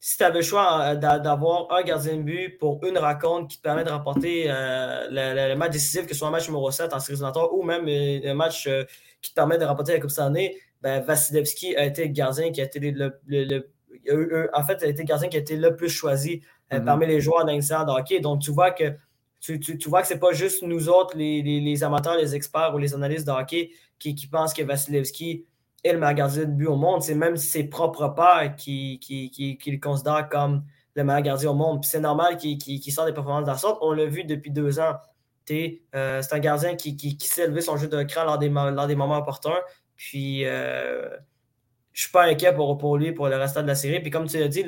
si 0.06 0.18
tu 0.18 0.22
avais 0.22 0.40
le 0.40 0.44
choix 0.44 0.96
d'avoir 0.96 1.72
un 1.72 1.82
gardien 1.82 2.18
de 2.18 2.22
but 2.22 2.58
pour 2.58 2.84
une 2.84 2.98
rencontre 2.98 3.48
qui 3.48 3.56
te 3.56 3.62
permet 3.62 3.84
de 3.84 3.90
remporter 3.90 4.48
le, 4.48 5.54
match 5.54 5.72
décisif, 5.72 6.02
que 6.02 6.12
ce 6.12 6.18
soit 6.18 6.28
un 6.28 6.30
match 6.30 6.46
numéro 6.46 6.70
7 6.70 6.92
en 6.92 7.00
série 7.00 7.18
ou 7.52 7.62
même 7.62 7.88
un 7.88 8.34
match 8.34 8.68
qui 9.22 9.30
te 9.30 9.34
permet 9.34 9.56
de 9.56 9.64
remporter 9.64 9.94
la 9.94 10.00
Coupe 10.00 10.10
année, 10.18 10.58
ben, 10.82 11.00
Vasilevski 11.00 11.74
a 11.76 11.86
été 11.86 12.04
le 12.04 12.12
gardien 12.12 12.52
qui 12.52 12.60
a 12.60 12.64
été 12.64 12.78
le, 12.78 14.50
en 14.52 14.62
fait, 14.62 14.82
a 14.82 14.88
été 14.88 15.02
le 15.02 15.06
gardien 15.06 15.30
qui 15.30 15.38
a 15.38 15.40
été 15.40 15.56
le 15.56 15.74
plus 15.74 15.88
choisi 15.88 16.42
euh, 16.70 16.78
mm-hmm. 16.78 16.84
parmi 16.84 17.06
les 17.06 17.22
joueurs 17.22 17.46
d'incident 17.46 17.86
de 17.86 17.90
hockey. 17.90 18.20
Donc, 18.20 18.42
tu 18.42 18.50
vois 18.50 18.72
que 18.72 18.92
tu, 19.40 19.58
tu, 19.58 19.88
vois 19.88 20.02
que 20.02 20.08
c'est 20.08 20.18
pas 20.18 20.32
juste 20.32 20.62
nous 20.62 20.90
autres, 20.90 21.16
les, 21.16 21.40
les, 21.40 21.82
amateurs, 21.82 22.16
les 22.16 22.34
experts 22.34 22.74
ou 22.74 22.78
les 22.78 22.92
analystes 22.92 23.26
de 23.26 23.32
hockey 23.32 23.70
qui, 23.98 24.14
qui 24.14 24.26
pensent 24.26 24.52
que 24.52 24.62
Vasilevski 24.62 25.46
est 25.84 25.92
le 25.92 25.98
meilleur 25.98 26.14
gardien 26.14 26.44
de 26.44 26.50
but 26.50 26.66
au 26.66 26.76
monde. 26.76 27.02
C'est 27.02 27.14
même 27.14 27.36
ses 27.36 27.64
propres 27.64 28.08
pères 28.08 28.56
qui, 28.56 28.98
qui, 29.00 29.30
qui, 29.30 29.70
le 29.70 29.78
considèrent 29.78 30.28
comme 30.28 30.64
le 30.96 31.04
meilleur 31.04 31.22
gardien 31.22 31.50
au 31.50 31.54
monde. 31.54 31.84
C'est 31.84 32.00
normal 32.00 32.38
qu'il 32.38 32.92
sort 32.92 33.04
des 33.04 33.12
performances 33.12 33.44
de 33.44 33.50
la 33.50 33.58
sorte. 33.58 33.78
On 33.82 33.92
l'a 33.92 34.06
vu 34.06 34.24
depuis 34.24 34.50
deux 34.50 34.80
ans. 34.80 34.94
Euh, 35.50 36.22
c'est 36.22 36.34
un 36.34 36.38
gardien 36.38 36.74
qui, 36.74 36.96
qui, 36.96 37.18
sait 37.20 37.44
élever 37.44 37.60
son 37.60 37.76
jeu 37.76 37.86
de 37.86 38.02
cran 38.04 38.24
lors 38.24 38.38
des, 38.38 38.48
lors 38.48 38.86
des 38.86 38.96
moments 38.96 39.18
opportuns. 39.18 39.60
Puis 39.96 40.46
euh, 40.46 41.08
je 41.92 42.02
suis 42.02 42.10
pas 42.10 42.24
inquiet 42.24 42.54
pour, 42.54 42.78
pour 42.78 42.96
lui 42.96 43.12
pour 43.12 43.28
le 43.28 43.36
restant 43.36 43.62
de 43.62 43.66
la 43.66 43.74
série. 43.74 44.00
Puis 44.00 44.10
comme 44.10 44.26
tu 44.26 44.38
l'as 44.38 44.48
dit, 44.48 44.64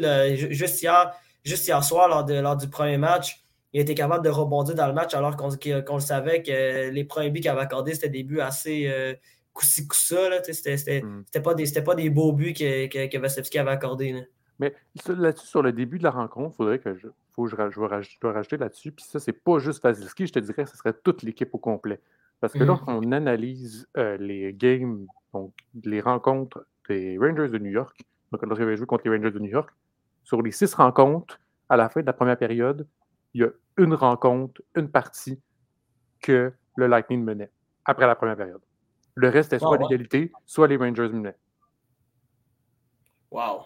juste 0.52 0.82
hier, 0.82 1.12
juste 1.44 1.66
hier 1.66 1.82
soir, 1.82 2.08
lors, 2.08 2.24
de, 2.24 2.34
lors 2.34 2.56
du 2.56 2.68
premier 2.68 2.98
match, 2.98 3.42
il 3.72 3.80
était 3.80 3.94
capable 3.94 4.24
de 4.24 4.30
rebondir 4.30 4.74
dans 4.74 4.86
le 4.86 4.92
match 4.92 5.14
alors 5.14 5.36
qu'on 5.36 5.48
le 5.50 6.00
savait 6.00 6.42
que 6.42 6.90
les 6.90 7.04
premiers 7.04 7.30
buts 7.30 7.40
qu'il 7.40 7.50
avait 7.50 7.62
accordés, 7.62 7.94
c'était 7.94 8.08
des 8.08 8.22
buts 8.22 8.40
assez 8.40 8.86
euh, 8.88 9.14
coussi 9.56 9.88
coussa. 9.88 10.42
C'était 10.44 11.02
mm. 11.02 11.24
pas, 11.42 11.54
des, 11.54 11.82
pas 11.82 11.94
des 11.94 12.10
beaux 12.10 12.32
buts 12.32 12.52
que, 12.52 12.86
que, 12.86 13.10
que 13.10 13.18
Vasilevski 13.18 13.58
avait 13.58 13.70
accordés. 13.70 14.28
Mais 14.58 14.74
là-dessus, 15.08 15.46
sur 15.46 15.62
le 15.62 15.72
début 15.72 15.98
de 15.98 16.04
la 16.04 16.10
rencontre, 16.10 16.54
il 16.54 16.56
faudrait 16.56 16.78
que 16.78 16.94
je, 16.94 17.08
faut 17.32 17.46
je, 17.46 17.56
je, 17.56 18.26
rajouter 18.26 18.56
là-dessus. 18.56 18.92
Puis 18.92 19.04
ça, 19.04 19.18
c'est 19.18 19.32
pas 19.32 19.58
juste 19.58 19.82
Vasilevski, 19.82 20.26
je 20.26 20.32
te 20.32 20.38
dirais 20.38 20.64
que 20.64 20.70
ce 20.70 20.76
serait 20.76 20.94
toute 21.02 21.22
l'équipe 21.22 21.52
au 21.54 21.58
complet. 21.58 22.00
Parce 22.40 22.52
que 22.52 22.62
mm. 22.62 22.66
lorsqu'on 22.66 23.12
analyse 23.12 23.88
euh, 23.96 24.16
les 24.18 24.52
games, 24.52 25.06
donc 25.32 25.52
les 25.84 26.00
rencontres 26.00 26.66
des 26.88 27.18
Rangers 27.18 27.48
de 27.48 27.58
New 27.58 27.70
York, 27.70 27.98
donc 28.30 28.42
lorsqu'il 28.42 28.62
avait 28.62 28.76
joué 28.76 28.86
contre 28.86 29.08
les 29.08 29.16
Rangers 29.16 29.30
de 29.30 29.38
New 29.38 29.50
York, 29.50 29.70
sur 30.22 30.42
les 30.42 30.52
six 30.52 30.74
rencontres, 30.74 31.40
à 31.68 31.76
la 31.76 31.88
fin 31.88 32.00
de 32.00 32.06
la 32.06 32.12
première 32.12 32.36
période, 32.36 32.86
il 33.34 33.42
y 33.42 33.44
a 33.44 33.50
une 33.76 33.94
rencontre, 33.94 34.62
une 34.74 34.90
partie 34.90 35.40
que 36.20 36.52
le 36.76 36.86
Lightning 36.86 37.22
menait 37.22 37.50
après 37.84 38.06
la 38.06 38.14
première 38.14 38.36
période. 38.36 38.60
Le 39.16 39.28
reste 39.28 39.52
était 39.52 39.64
soit 39.64 39.78
l'égalité, 39.78 40.30
soit 40.44 40.68
les 40.68 40.76
Rangers 40.76 41.08
menaient. 41.08 41.36
Wow. 43.30 43.62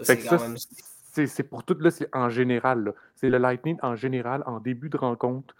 C'est 0.00 1.42
pour 1.42 1.64
tout, 1.64 1.76
là, 1.80 1.90
c'est 1.90 2.08
en 2.14 2.28
général. 2.28 2.94
C'est 3.16 3.28
le 3.28 3.38
Lightning 3.38 3.78
en 3.82 3.96
général, 3.96 4.42
en 4.46 4.60
début 4.60 4.88
de 4.88 4.96
rencontre. 4.96 5.54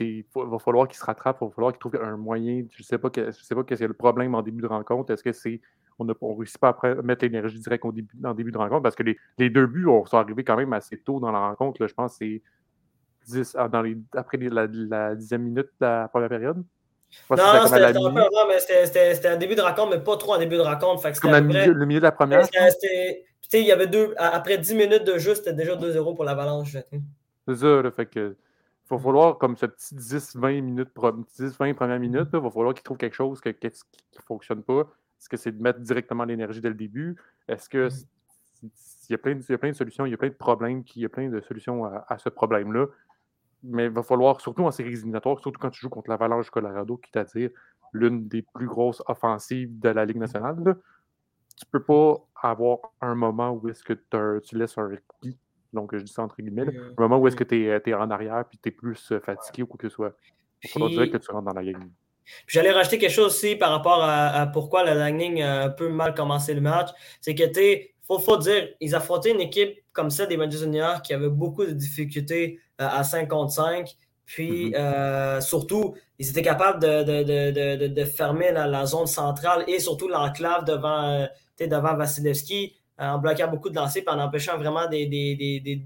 Il 0.00 0.24
va 0.34 0.58
falloir 0.58 0.88
qu'il 0.88 0.96
se 0.96 1.04
rattrape, 1.04 1.38
il 1.42 1.44
va 1.44 1.50
falloir 1.50 1.72
qu'il 1.72 1.80
trouve 1.80 1.96
un 2.02 2.16
moyen. 2.16 2.64
Je 2.70 2.82
ne 2.82 2.84
sais 2.84 2.98
pas 2.98 3.10
qu'est-ce 3.10 3.52
que 3.54 3.76
c'est 3.76 3.86
le 3.86 3.94
problème 3.94 4.34
en 4.34 4.42
début 4.42 4.62
de 4.62 4.66
rencontre. 4.66 5.12
Est-ce 5.12 5.22
que 5.22 5.32
c'est 5.32 5.60
on 5.98 6.04
ne 6.04 6.12
réussit 6.20 6.58
pas 6.58 6.76
à 6.82 6.94
mettre 7.02 7.24
l'énergie 7.24 7.58
directe 7.60 7.84
au 7.84 7.92
début, 7.92 8.14
en 8.24 8.34
début 8.34 8.50
de 8.50 8.58
rencontre 8.58 8.82
parce 8.82 8.96
que 8.96 9.04
les, 9.04 9.50
deux 9.50 9.66
buts 9.66 9.86
sont 10.06 10.16
arrivés 10.16 10.44
quand 10.44 10.56
même 10.56 10.72
assez 10.72 10.98
tôt 10.98 11.20
dans 11.20 11.30
la 11.30 11.38
rencontre. 11.38 11.86
je 11.86 11.94
pense 11.94 12.18
que 12.18 12.24
c'est 12.24 12.42
10, 13.26 13.56
ah, 13.58 13.68
dans 13.68 13.82
les, 13.82 13.96
après 14.12 14.36
la, 14.38 15.14
dixième 15.14 15.42
minute 15.42 15.68
de 15.80 15.86
la 15.86 16.08
première 16.08 16.28
période. 16.28 16.64
Non, 17.30 17.66
c'était 17.66 17.84
un 17.84 17.92
peu 17.92 18.20
avant, 18.20 18.48
mais 18.48 18.58
c'était 18.58 19.28
un 19.28 19.36
début 19.36 19.54
de 19.54 19.62
rencontre, 19.62 19.90
mais 19.90 20.02
pas 20.02 20.16
trop 20.16 20.34
un 20.34 20.38
début 20.38 20.56
de 20.56 20.62
rencontre. 20.62 21.02
Fait 21.02 21.14
le, 21.22 21.40
milieu, 21.40 21.72
le 21.72 21.86
milieu 21.86 22.00
de 22.00 22.04
la 22.04 22.12
première? 22.12 22.46
Il 23.52 23.60
y 23.60 23.72
avait 23.72 23.86
deux. 23.86 24.14
Après 24.16 24.58
10 24.58 24.74
minutes 24.74 25.04
de 25.04 25.18
jeu, 25.18 25.34
c'était 25.34 25.52
déjà 25.52 25.76
2-0 25.76 26.14
pour 26.14 26.24
l'Avalanche. 26.24 26.76
C'est 27.46 27.56
ça, 27.56 27.82
là, 27.82 27.90
fait 27.90 28.06
que. 28.06 28.36
Il 28.90 28.96
va 28.96 29.02
falloir, 29.02 29.38
comme 29.38 29.56
ce 29.56 29.64
petit 29.64 29.94
10-20 29.94 30.60
minutes, 30.60 30.90
10-20 30.94 31.74
premières 31.74 31.98
minutes, 31.98 32.28
il 32.34 32.38
va 32.38 32.50
falloir 32.50 32.74
qu'il 32.74 32.82
trouve 32.82 32.98
quelque 32.98 33.14
chose 33.14 33.40
qui 33.40 33.48
ne 33.48 34.22
fonctionne 34.26 34.62
pas. 34.62 34.80
Est-ce 35.18 35.28
que 35.30 35.38
c'est 35.38 35.52
de 35.52 35.62
mettre 35.62 35.80
directement 35.80 36.24
l'énergie 36.24 36.60
dès 36.60 36.68
le 36.68 36.74
début? 36.74 37.16
Est-ce 37.48 37.70
que 37.70 37.88
mm. 37.88 38.68
il 39.08 39.12
y, 39.12 39.14
a 39.14 39.18
plein 39.18 39.34
de, 39.34 39.40
il 39.40 39.52
y 39.52 39.54
a 39.54 39.58
plein 39.58 39.70
de 39.70 39.74
solutions, 39.74 40.04
il 40.04 40.10
y 40.10 40.14
a 40.14 40.18
plein 40.18 40.28
de 40.28 40.34
problèmes, 40.34 40.84
il 40.96 41.02
y 41.02 41.04
a 41.06 41.08
plein 41.08 41.30
de 41.30 41.40
solutions 41.40 41.86
à, 41.86 42.18
ce 42.18 42.28
problème-là. 42.28 42.86
Mais 43.66 43.84
il 43.86 43.90
va 43.90 44.02
falloir, 44.02 44.40
surtout 44.40 44.64
en 44.64 44.70
séries 44.70 44.92
éliminatoires, 44.92 45.38
surtout 45.40 45.58
quand 45.58 45.70
tu 45.70 45.80
joues 45.80 45.88
contre 45.88 46.10
l'Avalanche 46.10 46.50
Colorado, 46.50 46.98
qui 46.98 47.10
dire 47.34 47.50
l'une 47.92 48.28
des 48.28 48.42
plus 48.54 48.66
grosses 48.66 49.02
offensives 49.06 49.78
de 49.78 49.88
la 49.88 50.04
Ligue 50.04 50.18
nationale, 50.18 50.76
tu 51.56 51.66
peux 51.70 51.82
pas 51.82 52.16
avoir 52.42 52.78
un 53.00 53.14
moment 53.14 53.52
où 53.52 53.68
est-ce 53.68 53.84
que 53.84 53.94
tu 54.40 54.58
laisses 54.58 54.76
un 54.76 54.88
répit, 54.88 55.38
donc 55.72 55.96
je 55.96 56.02
dis 56.02 56.12
ça 56.12 56.22
entre 56.22 56.36
guillemets, 56.40 56.66
un 56.66 57.02
moment 57.02 57.18
où 57.18 57.28
est-ce 57.28 57.36
que 57.36 57.44
tu 57.44 57.66
es, 57.66 57.94
en 57.94 58.10
arrière 58.10 58.44
puis 58.48 58.58
tu 58.62 58.68
es 58.68 58.72
plus 58.72 59.12
euh, 59.12 59.20
fatigué 59.20 59.62
ou 59.62 59.66
quoi 59.66 59.78
que 59.78 59.88
ce 59.88 59.94
soit. 59.94 60.16
Il 60.62 60.70
faudra 60.70 61.06
que 61.06 61.16
tu 61.16 61.30
rentres 61.30 61.44
dans 61.44 61.60
la 61.60 61.64
game. 61.64 61.90
J'allais 62.46 62.70
rajouter 62.70 62.98
quelque 62.98 63.12
chose 63.12 63.26
aussi 63.26 63.54
par 63.56 63.70
rapport 63.70 64.02
à, 64.02 64.46
pourquoi 64.46 64.84
le 64.84 64.98
Lightning 64.98 65.42
a 65.42 65.64
un 65.64 65.70
peu 65.70 65.88
mal 65.88 66.14
commencé 66.14 66.54
le 66.54 66.60
match. 66.60 66.88
C'est 67.20 67.34
que, 67.34 67.44
tu 67.44 67.93
faut, 68.06 68.18
faut 68.18 68.36
dire, 68.36 68.68
ils 68.80 68.94
affrontaient 68.94 69.30
une 69.32 69.40
équipe 69.40 69.78
comme 69.92 70.10
ça 70.10 70.26
des 70.26 70.36
Rangers 70.36 70.60
de 70.60 70.66
New 70.66 70.78
York 70.78 71.04
qui 71.04 71.14
avait 71.14 71.28
beaucoup 71.28 71.64
de 71.64 71.72
difficultés 71.72 72.58
euh, 72.80 72.88
à 72.88 73.04
5 73.04 73.28
contre 73.28 73.52
5. 73.52 73.96
Puis, 74.26 74.70
mm-hmm. 74.70 74.76
euh, 74.76 75.40
surtout, 75.40 75.94
ils 76.18 76.28
étaient 76.28 76.42
capables 76.42 76.80
de, 76.80 78.04
fermer 78.04 78.52
la, 78.52 78.86
zone 78.86 79.06
centrale 79.06 79.64
et 79.66 79.78
surtout 79.78 80.08
l'enclave 80.08 80.64
devant 80.64 81.26
devant 81.60 81.96
Vasilevski 81.96 82.74
euh, 83.00 83.04
en 83.04 83.18
bloquant 83.18 83.48
beaucoup 83.48 83.70
de 83.70 83.76
lancers 83.76 84.02
et 84.06 84.10
en 84.10 84.18
empêchant 84.18 84.56
vraiment 84.56 84.88
des, 84.88 85.06
des, 85.06 85.84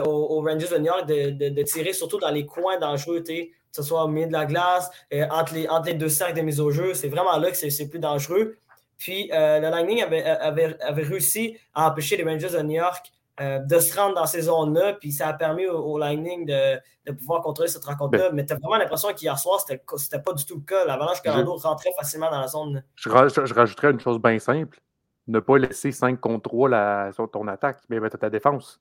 aux, 0.00 0.42
Rangers 0.42 0.68
de 0.68 0.78
New 0.78 0.86
York 0.86 1.06
de, 1.06 1.62
tirer 1.62 1.92
surtout 1.92 2.18
dans 2.18 2.30
les 2.30 2.46
coins 2.46 2.78
dangereux, 2.78 3.20
que 3.20 3.32
ce 3.72 3.82
soit 3.82 4.04
au 4.04 4.08
milieu 4.08 4.26
de 4.26 4.32
la 4.32 4.46
glace, 4.46 4.90
euh, 5.12 5.26
entre, 5.30 5.54
les, 5.54 5.68
entre 5.68 5.86
les 5.86 5.94
deux 5.94 6.08
cercles 6.08 6.36
de 6.36 6.42
mise 6.42 6.60
au 6.60 6.70
jeu. 6.70 6.94
C'est 6.94 7.08
vraiment 7.08 7.36
là 7.38 7.50
que 7.50 7.56
c'est 7.56 7.88
plus 7.88 7.98
dangereux. 7.98 8.56
Puis 8.98 9.30
euh, 9.32 9.60
le 9.60 9.70
Lightning 9.70 10.02
avait, 10.02 10.24
avait, 10.24 11.02
réussi 11.02 11.56
à 11.74 11.88
empêcher 11.90 12.16
les 12.16 12.24
Rangers 12.24 12.50
de 12.50 12.62
New 12.62 12.76
York 12.76 13.12
de 13.40 13.78
se 13.78 13.96
rendre 13.96 14.16
dans 14.16 14.26
ces 14.26 14.42
zones-là, 14.42 14.94
puis 14.94 15.12
ça 15.12 15.28
a 15.28 15.32
permis 15.32 15.64
au, 15.68 15.96
Lightning 15.96 16.44
de, 16.44 17.12
pouvoir 17.12 17.40
contrôler 17.40 17.68
cette 17.68 17.84
rencontre-là. 17.84 18.30
Mais 18.32 18.44
tu 18.44 18.52
as 18.52 18.56
vraiment 18.56 18.78
l'impression 18.78 19.14
qu'hier 19.14 19.38
soir, 19.38 19.60
c'était 19.60 20.18
pas 20.18 20.32
du 20.32 20.44
tout 20.44 20.56
le 20.56 20.62
cas. 20.62 20.84
L'Avalanche 20.84 21.22
Colorado 21.22 21.54
rentrait 21.54 21.92
facilement 21.96 22.32
dans 22.32 22.40
la 22.40 22.48
zone. 22.48 22.82
Je, 22.96 23.08
je 23.08 23.54
rajouterais 23.54 23.92
une 23.92 24.00
chose 24.00 24.18
bien 24.18 24.40
simple 24.40 24.80
ne 25.28 25.40
pas 25.40 25.58
laisser 25.58 25.92
5 25.92 26.18
contre 26.18 26.50
3 26.50 26.68
la, 26.68 27.12
sur 27.12 27.30
ton 27.30 27.46
attaque, 27.46 27.80
mais 27.88 28.00
mettre 28.00 28.18
ta 28.18 28.30
défense. 28.30 28.80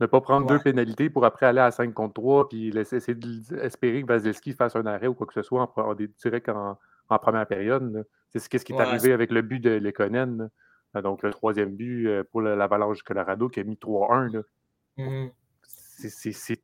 Ne 0.00 0.06
pas 0.06 0.20
prendre 0.20 0.46
deux 0.46 0.58
pénalités 0.58 1.08
pour 1.08 1.24
après 1.24 1.46
aller 1.46 1.60
à 1.60 1.70
5 1.70 1.94
contre 1.94 2.14
3 2.14 2.48
puis 2.48 2.72
laisser, 2.72 2.96
essayer 2.96 3.14
d'espérer 3.14 4.02
que 4.02 4.08
Vasilevski 4.08 4.52
fasse 4.52 4.74
un 4.74 4.84
arrêt 4.86 5.06
ou 5.06 5.14
quoi 5.14 5.26
que 5.26 5.32
ce 5.32 5.42
soit 5.42 5.62
en, 5.62 5.80
en 5.80 5.94
direct 5.94 6.48
en, 6.48 6.76
première 7.08 7.46
période. 7.46 8.06
C'est 8.30 8.38
ce 8.38 8.48
qui 8.48 8.72
est 8.72 8.80
arrivé 8.80 9.12
avec 9.12 9.30
le 9.30 9.42
but 9.42 9.60
de 9.60 9.70
Lekonen. 9.70 10.50
Donc 11.02 11.22
le 11.22 11.30
troisième 11.30 11.74
but 11.74 12.06
euh, 12.06 12.24
pour 12.24 12.40
l'Avalanche 12.40 12.98
du 12.98 13.02
Colorado 13.02 13.48
qui 13.48 13.60
a 13.60 13.64
mis 13.64 13.74
3-1. 13.74 14.42
Mm-hmm. 14.98 15.30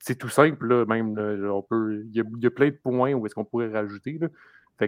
C'est 0.03 0.15
tout 0.17 0.29
simple, 0.29 0.87
même. 0.87 1.19
on 1.19 1.63
peut, 1.63 2.03
il, 2.05 2.17
y 2.17 2.47
a, 2.47 2.51
plein 2.51 2.69
de 2.69 2.79
points 2.83 3.13
où 3.13 3.27
est-ce 3.27 3.35
qu'on 3.35 3.45
pourrait 3.45 3.73
rajouter. 3.73 4.19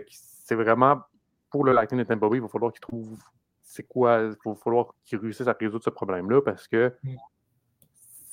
c'est 0.09 0.55
vraiment 0.55 1.03
pour 1.51 1.65
le 1.65 1.73
Lightning 1.73 2.01
de 2.01 2.05
Tampa 2.05 2.29
Bay, 2.29 2.39
il 2.39 2.43
va 2.43 2.49
falloir 2.49 2.73
qu'il 2.73 2.81
trouve 2.81 3.19
c'est 3.73 3.85
quoi, 3.85 4.21
il 4.21 4.37
va 4.45 4.55
falloir 4.57 4.95
qu'ils 5.05 5.19
réussissent 5.19 5.49
à 5.49 5.57
résoudre 5.59 5.83
ce 5.83 5.91
problème-là 5.91 6.43
parce 6.43 6.69
que, 6.69 6.93
mm. 7.03 7.15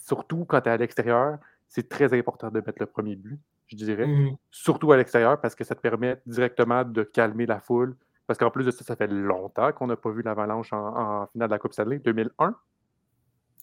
surtout 0.02 0.44
quand 0.46 0.62
tu 0.62 0.70
es 0.70 0.72
à 0.72 0.78
l'extérieur, 0.78 1.38
c'est 1.70 1.88
très 1.88 2.18
important 2.18 2.50
de 2.50 2.60
mettre 2.60 2.80
le 2.80 2.88
premier 2.88 3.16
but, 3.16 3.40
je 3.68 3.76
dirais. 3.76 4.06
Mm-hmm. 4.06 4.36
Surtout 4.52 4.92
à 4.92 4.98
l'extérieur 4.98 5.40
parce 5.40 5.56
que 5.56 5.64
ça 5.64 5.76
te 5.76 5.82
permet 5.82 6.20
directement 6.26 6.84
de 6.84 7.04
calmer 7.04 7.46
la 7.46 7.60
foule. 7.60 7.96
Parce 8.28 8.38
qu'en 8.38 8.52
plus 8.52 8.66
de 8.66 8.72
ça, 8.72 8.84
ça 8.84 8.96
fait 8.96 9.08
longtemps 9.08 9.72
qu'on 9.72 9.88
n'a 9.88 9.96
pas 9.96 10.12
vu 10.12 10.22
l'Avalanche 10.22 10.74
en, 10.74 11.28
finale 11.32 11.48
de 11.48 11.54
la 11.54 11.60
Coupe 11.60 11.74
Stanley, 11.74 12.00
2001. 12.00 12.56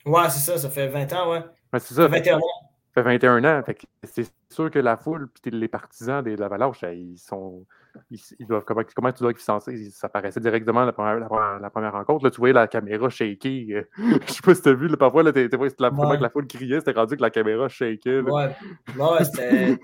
Ouais, 0.06 0.30
c'est 0.30 0.40
ça, 0.40 0.56
ça 0.58 0.70
fait 0.70 0.88
20 0.88 1.12
ans, 1.12 1.32
ouais. 1.32 1.44
c'est 1.74 1.94
ça. 1.94 2.06
21 2.08 2.38
ans. 2.38 2.65
Ça 2.96 3.02
fait 3.02 3.18
21 3.18 3.44
ans. 3.44 3.62
c'est 4.04 4.32
sûr 4.48 4.70
que 4.70 4.78
la 4.78 4.96
foule 4.96 5.28
et 5.44 5.50
les 5.50 5.68
partisans 5.68 6.24
de 6.24 6.30
l'Avalanche, 6.30 6.82
ils 6.82 7.18
sont 7.18 7.66
ils, 8.10 8.46
doivent, 8.46 8.64
comment, 8.64 8.82
comment 8.94 9.12
tu 9.12 9.22
dois 9.22 9.32
être 9.32 9.40
censé? 9.40 9.90
Ça 9.90 10.08
paraissait 10.08 10.40
directement 10.40 10.84
la 10.84 10.92
première, 10.92 11.18
la, 11.60 11.70
première 11.70 11.92
rencontre. 11.92 12.24
Là, 12.24 12.30
tu 12.30 12.38
voyais 12.38 12.54
la 12.54 12.66
caméra 12.66 13.10
shaker. 13.10 13.50
Euh, 13.70 13.82
je 14.26 14.32
sais 14.32 14.42
pas 14.42 14.54
si 14.54 14.62
tu 14.62 14.68
as 14.70 14.74
vu, 14.74 14.88
là, 14.88 14.96
parfois, 14.96 15.22
là, 15.22 15.32
t'es, 15.32 15.46
la, 15.78 15.92
ouais. 15.92 16.16
que 16.16 16.22
la 16.22 16.30
foule 16.30 16.46
criait, 16.46 16.78
c'était 16.78 16.92
rendu 16.92 17.16
que 17.16 17.22
la 17.22 17.30
caméra 17.30 17.68
shakait. 17.68 18.20
Ouais, 18.20 18.56
ouais 18.98 19.24
c'était, 19.24 19.78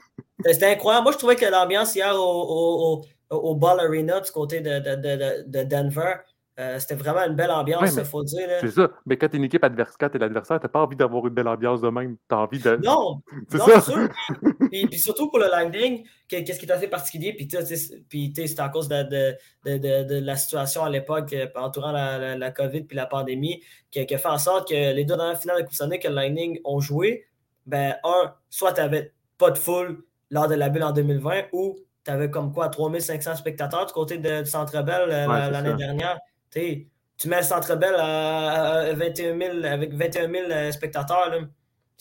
c'était 0.47 0.73
incroyable. 0.73 1.05
Moi, 1.05 1.13
je 1.13 1.19
trouvais 1.19 1.37
que 1.37 1.47
l'ambiance 1.47 1.95
hier 1.95 2.15
au, 2.15 3.03
au, 3.31 3.37
au, 3.37 3.55
Ball 3.55 3.81
Arena 3.81 4.21
du 4.21 4.31
côté 4.31 4.61
de, 4.61 4.79
de, 4.79 4.97
de, 4.97 5.51
de 5.51 5.65
Denver, 5.65 6.15
euh, 6.59 6.79
c'était 6.79 6.97
vraiment 6.97 7.25
une 7.25 7.35
belle 7.35 7.51
ambiance, 7.51 7.95
il 7.97 8.05
faut 8.05 8.23
dire. 8.25 8.47
C'est 8.61 8.73
ça. 8.73 8.91
Mais 9.07 9.17
quand 9.17 9.27
tu 9.29 9.37
es 9.37 9.39
une 9.39 9.45
équipe 9.45 9.65
adverse, 9.65 9.97
quand 9.99 10.11
tu 10.11 10.17
es 10.17 10.21
l'adversaire, 10.21 10.61
tu 10.61 10.67
n'as 10.67 10.69
pas 10.69 10.81
envie 10.81 10.97
d'avoir 10.97 11.27
une 11.27 11.33
belle 11.33 11.49
ambiance 11.49 11.81
de 11.81 11.89
même. 11.89 12.17
Tu 12.29 12.35
as 12.35 12.39
envie 12.39 12.59
de. 12.59 12.79
Non! 12.85 13.23
c'est 13.49 13.59
ça. 13.59 13.81
Sûr. 13.81 14.09
puis, 14.71 14.87
puis, 14.87 14.99
surtout 14.99 15.31
pour 15.31 15.39
le 15.39 15.47
landing, 15.51 16.05
qu'est-ce 16.29 16.61
qui 16.61 16.67
est 16.67 16.71
assez 16.71 16.89
particulier, 16.89 17.33
puis, 17.33 17.49
puis 18.07 18.33
c'est 18.37 18.61
à 18.61 18.69
cause 18.69 18.87
de, 18.89 19.03
de, 19.03 19.37
de, 19.65 20.05
de, 20.05 20.21
la 20.21 20.37
situation 20.37 20.85
à 20.85 20.91
l'époque 20.91 21.33
euh, 21.33 21.47
entourant 21.55 21.93
la, 21.93 22.37
la, 22.37 22.51
COVID 22.51 22.83
puis 22.83 22.97
la 22.97 23.07
pandémie, 23.07 23.63
qui, 23.91 24.01
a 24.01 24.19
fait 24.19 24.27
en 24.27 24.39
sorte 24.39 24.69
que 24.69 24.95
les 24.95 25.07
deux 25.07 25.17
dernières 25.17 25.41
finales 25.41 25.59
de 25.59 25.63
Coupe 25.63 25.75
Stanley 25.75 26.01
que 26.01 26.09
le 26.09 26.15
Lightning 26.15 26.61
ont 26.65 26.81
joué, 26.81 27.25
ben, 27.65 27.95
un, 28.05 28.35
soit 28.51 28.75
tu 28.75 28.83
n'avais 28.83 29.15
pas 29.39 29.51
de 29.51 29.59
foule 29.59 30.05
lors 30.31 30.49
de 30.49 30.55
la 30.55 30.69
bulle 30.69 30.83
en 30.83 30.93
2020, 30.93 31.45
ou 31.53 31.77
tu 32.05 32.11
avais 32.11 32.31
comme 32.31 32.53
quoi 32.53 32.69
3500 32.69 33.37
spectateurs 33.37 33.87
du 33.87 33.93
côté 33.95 34.19
de, 34.19 34.43
du 34.43 34.51
Centre 34.51 34.83
Bell 34.83 35.09
euh, 35.09 35.51
l'année 35.51 35.75
dernière 35.75 36.19
tu 36.53 37.29
mets 37.29 37.39
le 37.39 37.43
Centre 37.43 37.77
Bell 37.77 37.95
à, 37.97 38.93
21 38.95 39.39
000, 39.39 39.65
avec 39.65 39.95
21 39.95 40.31
000 40.31 40.51
euh, 40.51 40.71
spectateurs. 40.71 41.31
Là. 41.31 41.39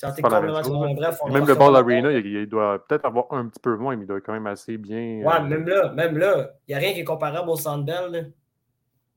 Complètement 0.02 0.94
bref. 0.96 1.20
même 1.30 1.46
le 1.46 1.54
Ball 1.54 1.76
Arena, 1.76 2.12
il, 2.12 2.48
doit 2.48 2.84
peut-être 2.88 3.06
avoir 3.06 3.32
un 3.32 3.48
petit 3.48 3.60
peu 3.60 3.76
moins, 3.76 3.96
mais 3.96 4.06
il 4.06 4.08
doit 4.08 4.18
être 4.18 4.26
quand 4.26 4.34
même 4.34 4.48
assez 4.48 4.78
bien. 4.78 5.22
Ouais, 5.24 5.36
euh, 5.40 5.44
même 5.44 5.68
là, 5.68 5.92
même 5.94 6.18
là, 6.18 6.50
il 6.68 6.72
n'y 6.72 6.76
a 6.76 6.80
rien 6.80 6.94
qui 6.94 7.02
est 7.02 7.06
comparable 7.06 7.50
au 7.50 7.56
Centre 7.56 7.86
Bell. 7.86 8.34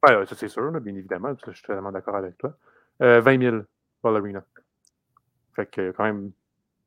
Ouais, 0.07 0.26
ça 0.26 0.35
c'est 0.37 0.49
sûr, 0.49 0.71
bien 0.81 0.95
évidemment, 0.95 1.33
je 1.47 1.53
suis 1.53 1.62
totalement 1.62 1.91
d'accord 1.91 2.17
avec 2.17 2.37
toi. 2.37 2.55
20 3.00 3.07
euh, 3.07 3.41
000 3.41 3.57
Ball 4.03 4.17
Arena. 4.17 4.45
Fait 5.57 5.67
que 5.67 5.91
quand 5.93 6.05
même 6.05 6.33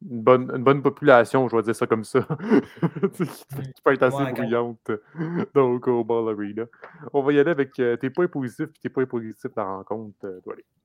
une 0.04 0.22
bonne, 0.22 0.52
une 0.56 0.64
bonne 0.64 0.82
population, 0.84 1.48
je 1.50 1.56
vais 1.56 1.64
dire 1.64 1.76
ça 1.76 1.88
comme 1.88 2.04
ça, 2.04 2.20
qui 3.18 3.82
peut 3.84 3.94
être 3.94 4.04
assez 4.04 4.32
bruyante 4.32 4.92
donc 5.56 5.88
au 5.88 6.04
Ball 6.04 6.30
Arena. 6.30 6.66
On 7.14 7.24
va 7.24 7.34
y 7.34 7.40
aller 7.40 7.52
avec 7.52 7.80
euh, 7.80 7.98
tes 7.98 8.10
points 8.10 8.28
positifs 8.28 8.68
et 8.68 8.80
tes 8.82 8.90
points 8.90 9.06
positifs 9.06 9.52
de 9.52 9.54
la 9.58 9.64
rencontre, 9.64 10.16
euh, 10.26 10.40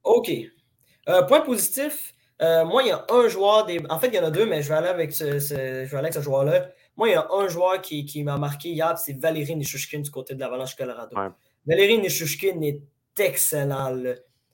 OK. 0.05 0.31
Euh, 1.09 1.23
point 1.25 1.41
positif, 1.41 2.15
moi, 2.41 2.83
il 2.83 2.89
y 2.89 2.91
a 2.91 3.05
un 3.09 3.29
joueur, 3.29 3.67
des... 3.67 3.81
en 3.89 3.99
fait, 4.01 4.09
il 4.09 4.15
y 4.15 4.19
en 4.19 4.25
a 4.25 4.31
deux, 4.31 4.47
mais 4.47 4.63
je 4.63 4.69
vais 4.69 4.75
aller 4.75 4.89
avec 4.89 5.13
ce, 5.13 5.39
je 5.39 5.55
vais 5.55 5.87
aller 5.93 5.99
avec 5.99 6.15
ce 6.15 6.23
joueur-là. 6.23 6.71
Moi, 6.97 7.11
il 7.11 7.13
y 7.13 7.15
a 7.15 7.29
un 7.31 7.47
joueur 7.47 7.81
qui, 7.81 8.05
qui 8.05 8.25
m'a 8.25 8.37
marqué 8.37 8.71
hier, 8.71 8.99
c'est 8.99 9.13
Valérie 9.13 9.55
Nishushkin 9.55 10.01
du 10.01 10.11
côté 10.11 10.35
de 10.35 10.41
l'Avalanche 10.41 10.75
Colorado. 10.75 11.17
Valérie 11.65 11.99
Nishushkin 11.99 12.61
est 12.63 12.81
excellent. 13.17 13.97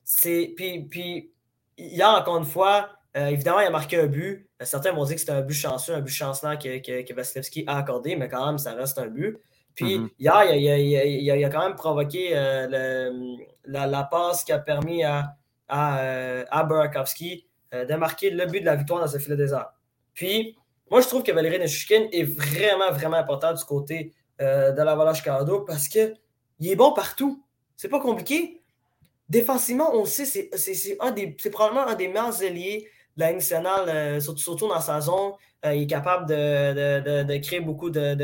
C'est... 0.05 0.53
Puis, 0.55 0.83
puis, 0.83 1.33
hier, 1.79 2.11
encore 2.11 2.37
une 2.37 2.45
fois, 2.45 2.91
évidemment, 3.27 3.61
il 3.61 3.67
a 3.67 3.71
marqué 3.71 3.99
un 4.01 4.07
but. 4.07 4.49
Euh, 4.61 4.65
certains 4.65 4.93
m'ont 4.93 5.05
dit 5.05 5.15
que 5.15 5.21
c'était 5.21 5.33
un 5.33 5.41
but 5.41 5.55
chanceux, 5.55 5.95
un 5.95 6.01
but 6.01 6.13
chancelant 6.13 6.57
que, 6.57 6.79
que, 6.79 7.15
Vasilevski 7.15 7.65
a 7.67 7.79
accordé, 7.79 8.17
mais 8.17 8.29
quand 8.29 8.45
même, 8.47 8.59
ça 8.59 8.75
reste 8.75 8.99
un 8.99 9.07
but. 9.07 9.39
Puis 9.75 9.99
mm-hmm. 9.99 10.11
hier, 10.19 10.55
il 10.55 10.69
a, 10.69 10.79
il, 10.79 10.97
a, 11.31 11.37
il, 11.37 11.45
a, 11.45 11.49
quand 11.49 11.67
même 11.67 11.77
provoqué 11.77 12.31
euh, 12.33 13.11
la, 13.65 13.87
la, 13.87 14.03
passe 14.05 14.45
qui 14.45 14.53
a 14.53 14.59
permis 14.59 15.05
à, 15.05 15.37
à, 15.69 15.99
à 16.51 16.65
Burakovsky 16.65 17.47
de 17.73 17.95
marquer 17.95 18.31
le 18.31 18.47
but 18.47 18.61
de 18.61 18.67
la 18.67 18.77
victoire 18.77 19.01
dans 19.01 19.07
ce 19.07 19.19
filet 19.19 19.37
désert. 19.37 19.73
Puis, 20.15 20.57
moi, 20.91 21.01
je 21.01 21.07
trouve 21.07 21.23
que 21.23 21.33
Valérie 21.33 21.59
Neshushkin 21.59 22.09
est 22.13 22.25
vraiment, 22.25 22.91
vraiment 22.91 23.19
important 23.19 23.53
du 23.53 23.63
côté 23.65 24.15
de 24.41 24.83
l'Avalanche 24.83 25.23
Colorado 25.23 25.61
parce 25.61 25.87
qu'il 25.87 26.17
est 26.63 26.77
bon 26.77 26.93
partout. 26.93 27.45
C'est 27.77 27.89
pas 27.89 28.01
compliqué. 28.01 28.63
Défensivement, 29.29 29.95
on 29.95 30.01
le 30.01 30.07
sait, 30.07 30.25
c'est 30.25 31.51
probablement 31.51 31.87
un 31.87 31.95
des 31.95 32.09
meilleurs 32.09 32.43
alliés 32.43 32.89
la 33.19 33.33
nationale, 33.33 34.21
surtout, 34.21 34.69
dans 34.69 34.81
sa 34.81 35.01
zone. 35.01 35.33
il 35.65 35.83
est 35.83 35.87
capable 35.87 36.27
de, 36.27 37.39
créer 37.39 37.61
beaucoup 37.61 37.91
de, 37.91 38.15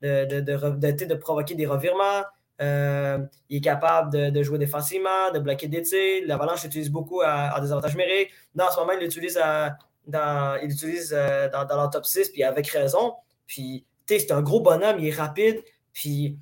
de, 0.00 1.14
provoquer 1.14 1.54
des 1.54 1.66
revirements. 1.66 2.22
Euh, 2.60 3.18
il 3.48 3.58
est 3.58 3.60
capable 3.60 4.32
de, 4.32 4.42
jouer 4.42 4.58
défensivement, 4.58 5.30
de 5.32 5.38
bloquer 5.38 5.68
des 5.68 5.82
tirs. 5.82 6.22
L'Avalanche 6.26 6.62
l'utilise 6.64 6.90
beaucoup 6.90 7.20
à, 7.22 7.60
des 7.60 7.72
avantages 7.72 7.92
numériques. 7.92 8.30
Dans 8.54 8.70
ce 8.70 8.78
moment, 8.78 8.92
il 8.92 9.00
l'utilise 9.00 9.34
dans, 9.34 10.56
il 10.62 10.72
euh, 11.12 11.48
dans, 11.50 11.64
dans, 11.64 11.76
leur 11.76 11.90
top 11.90 12.04
6, 12.04 12.30
puis 12.30 12.44
avec 12.44 12.68
raison. 12.68 13.14
Puis, 13.46 13.84
c'est 14.06 14.30
un 14.32 14.42
gros 14.42 14.60
bonhomme, 14.60 14.98
il 14.98 15.08
est 15.08 15.16
rapide. 15.16 15.62
Puis, 15.92 16.38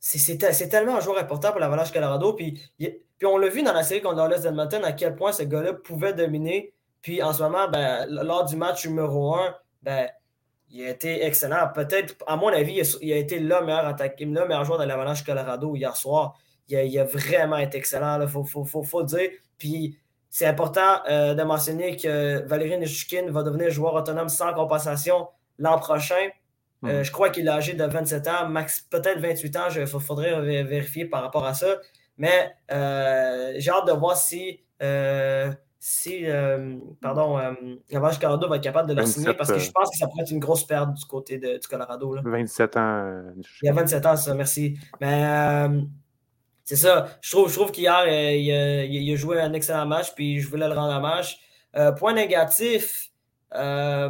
c'est 0.00 0.38
tellement 0.68 0.96
un 0.96 1.00
joueur 1.00 1.18
important 1.18 1.50
pour 1.50 1.60
l'Avalanche 1.60 1.92
Colorado. 1.92 2.32
Puis, 2.34 2.60
puis 2.78 3.26
on 3.26 3.38
l'a 3.38 3.48
vu 3.48 3.62
dans 3.62 3.72
la 3.72 3.82
série 3.82 4.02
contre 4.02 4.26
l'Est 4.28 4.42
d'Edmonton 4.42 4.84
à 4.84 4.92
quel 4.92 5.14
point 5.14 5.32
ce 5.32 5.44
gars-là 5.44 5.72
pouvait 5.72 6.12
dominer. 6.12 6.74
Puis, 7.04 7.22
en 7.22 7.34
ce 7.34 7.42
moment, 7.42 7.68
ben, 7.68 8.06
lors 8.08 8.46
du 8.46 8.56
match 8.56 8.86
numéro 8.86 9.34
1, 9.34 9.54
ben, 9.82 10.08
il 10.70 10.86
a 10.86 10.88
été 10.88 11.22
excellent. 11.22 11.68
Peut-être, 11.74 12.14
à 12.26 12.36
mon 12.36 12.48
avis, 12.48 12.80
il 13.02 13.12
a, 13.12 13.16
été 13.16 13.38
le 13.38 13.60
meilleur 13.62 13.86
attaquant, 13.86 14.24
le 14.24 14.48
meilleur 14.48 14.64
joueur 14.64 14.78
de 14.78 14.84
l'Avalanche 14.84 15.22
Colorado 15.22 15.76
hier 15.76 15.94
soir. 15.98 16.34
Il 16.66 16.98
a, 16.98 17.04
vraiment 17.04 17.58
été 17.58 17.76
excellent, 17.76 18.22
il 18.22 18.26
faut, 18.26 18.42
faut, 18.42 19.00
le 19.00 19.04
dire. 19.04 19.28
Puis 19.58 19.98
c'est 20.30 20.46
important 20.46 21.02
euh, 21.06 21.34
de 21.34 21.42
mentionner 21.42 21.94
que 21.98 22.42
Valérie 22.46 22.78
Nishukin 22.78 23.30
va 23.30 23.42
devenir 23.42 23.68
joueur 23.68 23.92
autonome 23.92 24.30
sans 24.30 24.54
compensation 24.54 25.28
l'an 25.58 25.78
prochain. 25.78 26.30
Euh, 26.84 27.00
mhm. 27.00 27.04
je 27.04 27.12
crois 27.12 27.28
qu'il 27.28 27.46
est 27.46 27.50
âgé 27.50 27.74
de 27.74 27.84
27 27.84 28.28
ans, 28.28 28.48
max 28.48 28.80
peut-être 28.80 29.20
28 29.20 29.56
ans, 29.56 29.68
il 29.76 29.86
faudrait 29.86 30.62
vérifier 30.62 31.04
par 31.04 31.20
rapport 31.20 31.44
à 31.44 31.52
ça. 31.52 31.76
Mais 32.16 32.50
euh, 32.72 33.52
j'ai 33.58 33.70
hâte 33.70 33.86
de 33.86 33.92
voir 33.92 34.16
si 34.16 34.64
si 35.86 36.24
euh, 36.24 36.78
pardon, 37.02 37.38
euh, 37.38 37.52
Vache 37.90 38.18
Colorado 38.18 38.48
va 38.48 38.56
être 38.56 38.62
capable 38.62 38.88
de 38.88 38.94
le 38.94 39.04
signer 39.04 39.34
parce 39.34 39.52
que 39.52 39.58
je 39.58 39.68
euh, 39.68 39.72
pense 39.74 39.90
que 39.90 39.98
ça 39.98 40.06
pourrait 40.06 40.22
être 40.22 40.30
une 40.30 40.38
grosse 40.38 40.66
perte 40.66 40.94
du 40.94 41.04
côté 41.04 41.36
de, 41.36 41.58
du 41.58 41.68
Colorado. 41.68 42.14
Là. 42.14 42.22
27 42.24 42.76
ans. 42.78 43.22
Il 43.60 43.66
y 43.66 43.68
a 43.68 43.74
27 43.74 44.06
ans, 44.06 44.16
ça, 44.16 44.32
merci. 44.32 44.78
Mais 45.02 45.68
c'est 46.64 46.76
ça. 46.76 47.08
Je 47.20 47.30
trouve, 47.30 47.50
je 47.50 47.54
trouve 47.54 47.70
qu'hier, 47.70 48.06
il, 48.08 48.94
il, 48.94 49.12
a 49.12 49.16
joué 49.16 49.38
un 49.42 49.52
excellent 49.52 49.84
match, 49.84 50.14
puis 50.14 50.40
je 50.40 50.48
voulais 50.48 50.68
le 50.68 50.72
rendre 50.72 50.96
hommage. 50.96 51.38
point 51.98 52.14
négatif. 52.14 53.10
point 53.50 54.08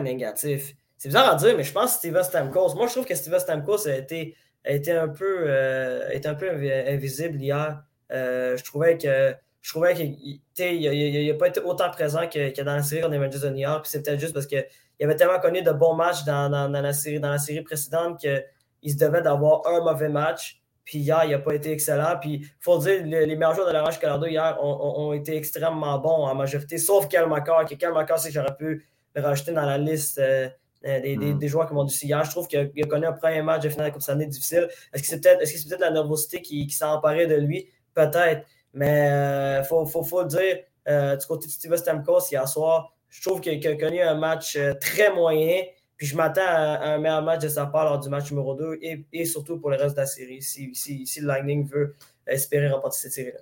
négatif. 0.00 0.76
C'est 0.96 1.08
bizarre 1.08 1.32
à 1.32 1.34
dire, 1.34 1.56
mais 1.56 1.64
je 1.64 1.72
pense 1.72 1.94
que 1.94 1.98
Steven 1.98 2.22
Stamkos. 2.22 2.76
Moi, 2.76 2.86
je 2.86 2.92
trouve 2.92 3.04
que 3.04 3.16
Steven 3.16 3.40
Stamkos 3.40 3.88
a 3.88 3.96
été, 3.96 4.36
a 4.64 4.70
été, 4.70 4.92
un, 4.92 5.08
peu, 5.08 5.52
a 5.52 6.14
été 6.14 6.28
un 6.28 6.36
peu 6.36 6.48
invisible 6.48 7.42
hier. 7.42 7.82
je 8.10 8.62
trouvais 8.62 8.96
que 8.96 9.34
je 9.60 9.70
trouvais 9.70 9.94
qu'il 9.94 10.40
n'a 10.58 11.34
pas 11.34 11.48
été 11.48 11.60
autant 11.60 11.90
présent 11.90 12.28
que, 12.28 12.62
dans 12.62 12.76
la 12.76 12.82
série 12.82 13.04
on 13.04 13.10
Rangers 13.10 13.40
de 13.40 13.50
New 13.50 13.58
York. 13.58 13.86
C'est 13.86 14.02
peut-être 14.02 14.20
juste 14.20 14.34
parce 14.34 14.46
qu'il 14.46 14.64
avait 15.00 15.16
tellement 15.16 15.40
connu 15.40 15.62
de 15.62 15.72
bons 15.72 15.94
matchs 15.94 16.24
dans, 16.24 16.48
la, 16.48 16.92
série, 16.92 17.20
dans 17.20 17.30
la 17.30 17.38
série 17.38 17.62
précédente 17.62 18.20
qu'il 18.20 18.92
se 18.92 18.96
devait 18.96 19.22
d'avoir 19.22 19.66
un 19.66 19.80
mauvais 19.80 20.08
match. 20.08 20.60
Puis 20.84 21.00
hier, 21.00 21.22
il 21.24 21.32
n'a 21.32 21.38
pas 21.38 21.54
été 21.54 21.72
excellent. 21.72 22.16
Puis 22.20 22.34
il 22.34 22.50
faut 22.60 22.78
dire, 22.78 23.04
les, 23.04 23.26
les 23.26 23.36
meilleurs 23.36 23.54
joueurs 23.54 23.68
de 23.68 23.72
la 23.72 23.82
Range 23.82 23.98
Colorado 23.98 24.26
hier 24.26 24.56
ont, 24.62 25.12
été 25.12 25.36
extrêmement 25.36 25.98
bons 25.98 26.24
en 26.24 26.34
majorité, 26.34 26.78
sauf 26.78 27.08
Kel 27.08 27.28
McCarr, 27.28 27.66
que 27.66 27.74
Kel 27.74 27.92
McCarr, 27.92 28.18
c'est 28.18 28.28
que 28.28 28.34
j'aurais 28.34 28.56
pu 28.56 28.86
le 29.14 29.22
rajouter 29.22 29.52
dans 29.52 29.66
la 29.66 29.76
liste 29.76 30.18
euh, 30.18 30.48
euh, 30.86 31.16
mm. 31.16 31.38
des, 31.38 31.48
joueurs 31.48 31.66
qui 31.66 31.74
m'ont 31.74 31.84
dit 31.84 31.98
hier. 32.02 32.24
Je 32.24 32.30
trouve 32.30 32.46
qu'il 32.46 32.60
a, 32.60 32.86
connu 32.86 33.06
un 33.06 33.12
premier 33.12 33.42
match 33.42 33.62
de 33.64 33.68
finale 33.68 33.88
de 33.88 33.92
Coupe 33.92 34.02
Stanley 34.02 34.26
difficile. 34.26 34.68
Est-ce 34.92 35.02
que 35.02 35.08
c'est 35.08 35.20
peut-être 35.20 35.42
est 35.42 35.68
peut 35.68 35.76
la 35.80 35.90
nervosité 35.90 36.40
qui, 36.40 36.66
qui 36.66 36.74
s'est 36.74 36.84
emparée 36.84 37.26
de 37.26 37.34
lui? 37.34 37.68
Peut-être. 37.94 38.46
Mais 38.74 39.06
il 39.06 39.12
euh, 39.12 39.64
faut, 39.64 39.84
faut, 39.86 40.22
le 40.22 40.28
dire, 40.28 40.58
euh, 40.88 41.16
du 41.16 41.26
côté 41.26 41.46
de 41.46 41.52
Steve 41.52 41.76
Stamkos, 41.76 42.30
hier 42.30 42.46
soir, 42.48 42.92
je 43.08 43.22
trouve 43.22 43.40
qu'il 43.40 43.66
a 43.66 43.76
connu 43.76 44.00
un 44.00 44.14
match 44.14 44.56
euh, 44.56 44.74
très 44.74 45.12
moyen. 45.12 45.62
Puis 45.96 46.06
je 46.06 46.16
m'attends 46.16 46.42
à, 46.46 46.94
un 46.94 46.98
meilleur 46.98 47.22
match 47.22 47.42
de 47.42 47.48
sa 47.48 47.66
part 47.66 47.84
lors 47.84 47.98
du 47.98 48.08
match 48.08 48.30
numéro 48.30 48.54
2 48.54 48.78
et, 48.80 49.24
surtout 49.24 49.58
pour 49.58 49.70
le 49.70 49.76
reste 49.76 49.96
de 49.96 50.00
la 50.00 50.06
série, 50.06 50.40
si, 50.42 50.72
si, 50.74 51.20
le 51.20 51.26
Lightning 51.26 51.66
veut 51.66 51.94
espérer 52.26 52.68
remporter 52.68 52.98
cette 52.98 53.12
série-là. 53.12 53.40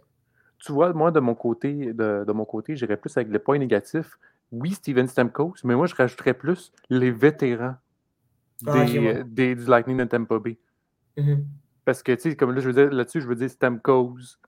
Tu 0.64 0.72
vois, 0.72 0.92
moi, 0.94 1.10
de 1.10 1.20
mon 1.20 1.34
côté, 1.34 1.92
de, 1.92 2.24
de 2.26 2.32
mon 2.32 2.46
côté, 2.46 2.74
j'irais 2.74 2.96
plus 2.96 3.14
avec 3.16 3.30
les 3.30 3.38
points 3.38 3.58
négatifs. 3.58 4.18
Oui, 4.52 4.72
Steven 4.72 5.06
Stamkos, 5.06 5.56
mais 5.64 5.74
moi, 5.74 5.86
je 5.86 5.94
rajouterais 5.94 6.32
plus 6.32 6.72
les 6.88 7.10
vétérans 7.10 7.74
ah, 8.66 8.84
des, 9.26 9.54
du 9.54 9.64
Lightning 9.66 9.98
de 9.98 10.04
Tampa 10.04 10.38
Bay. 10.38 10.56
Mm-hmm. 11.18 11.44
Parce 11.84 12.02
que, 12.02 12.12
tu 12.12 12.30
sais, 12.30 12.36
comme 12.36 12.52
là, 12.52 12.60
je 12.60 12.70
veux 12.70 12.72
dire, 12.72 12.90
là-dessus, 12.90 13.20
je 13.20 13.26
veux 13.26 13.34
dire 13.34 13.50
Stamkos, 13.50 14.38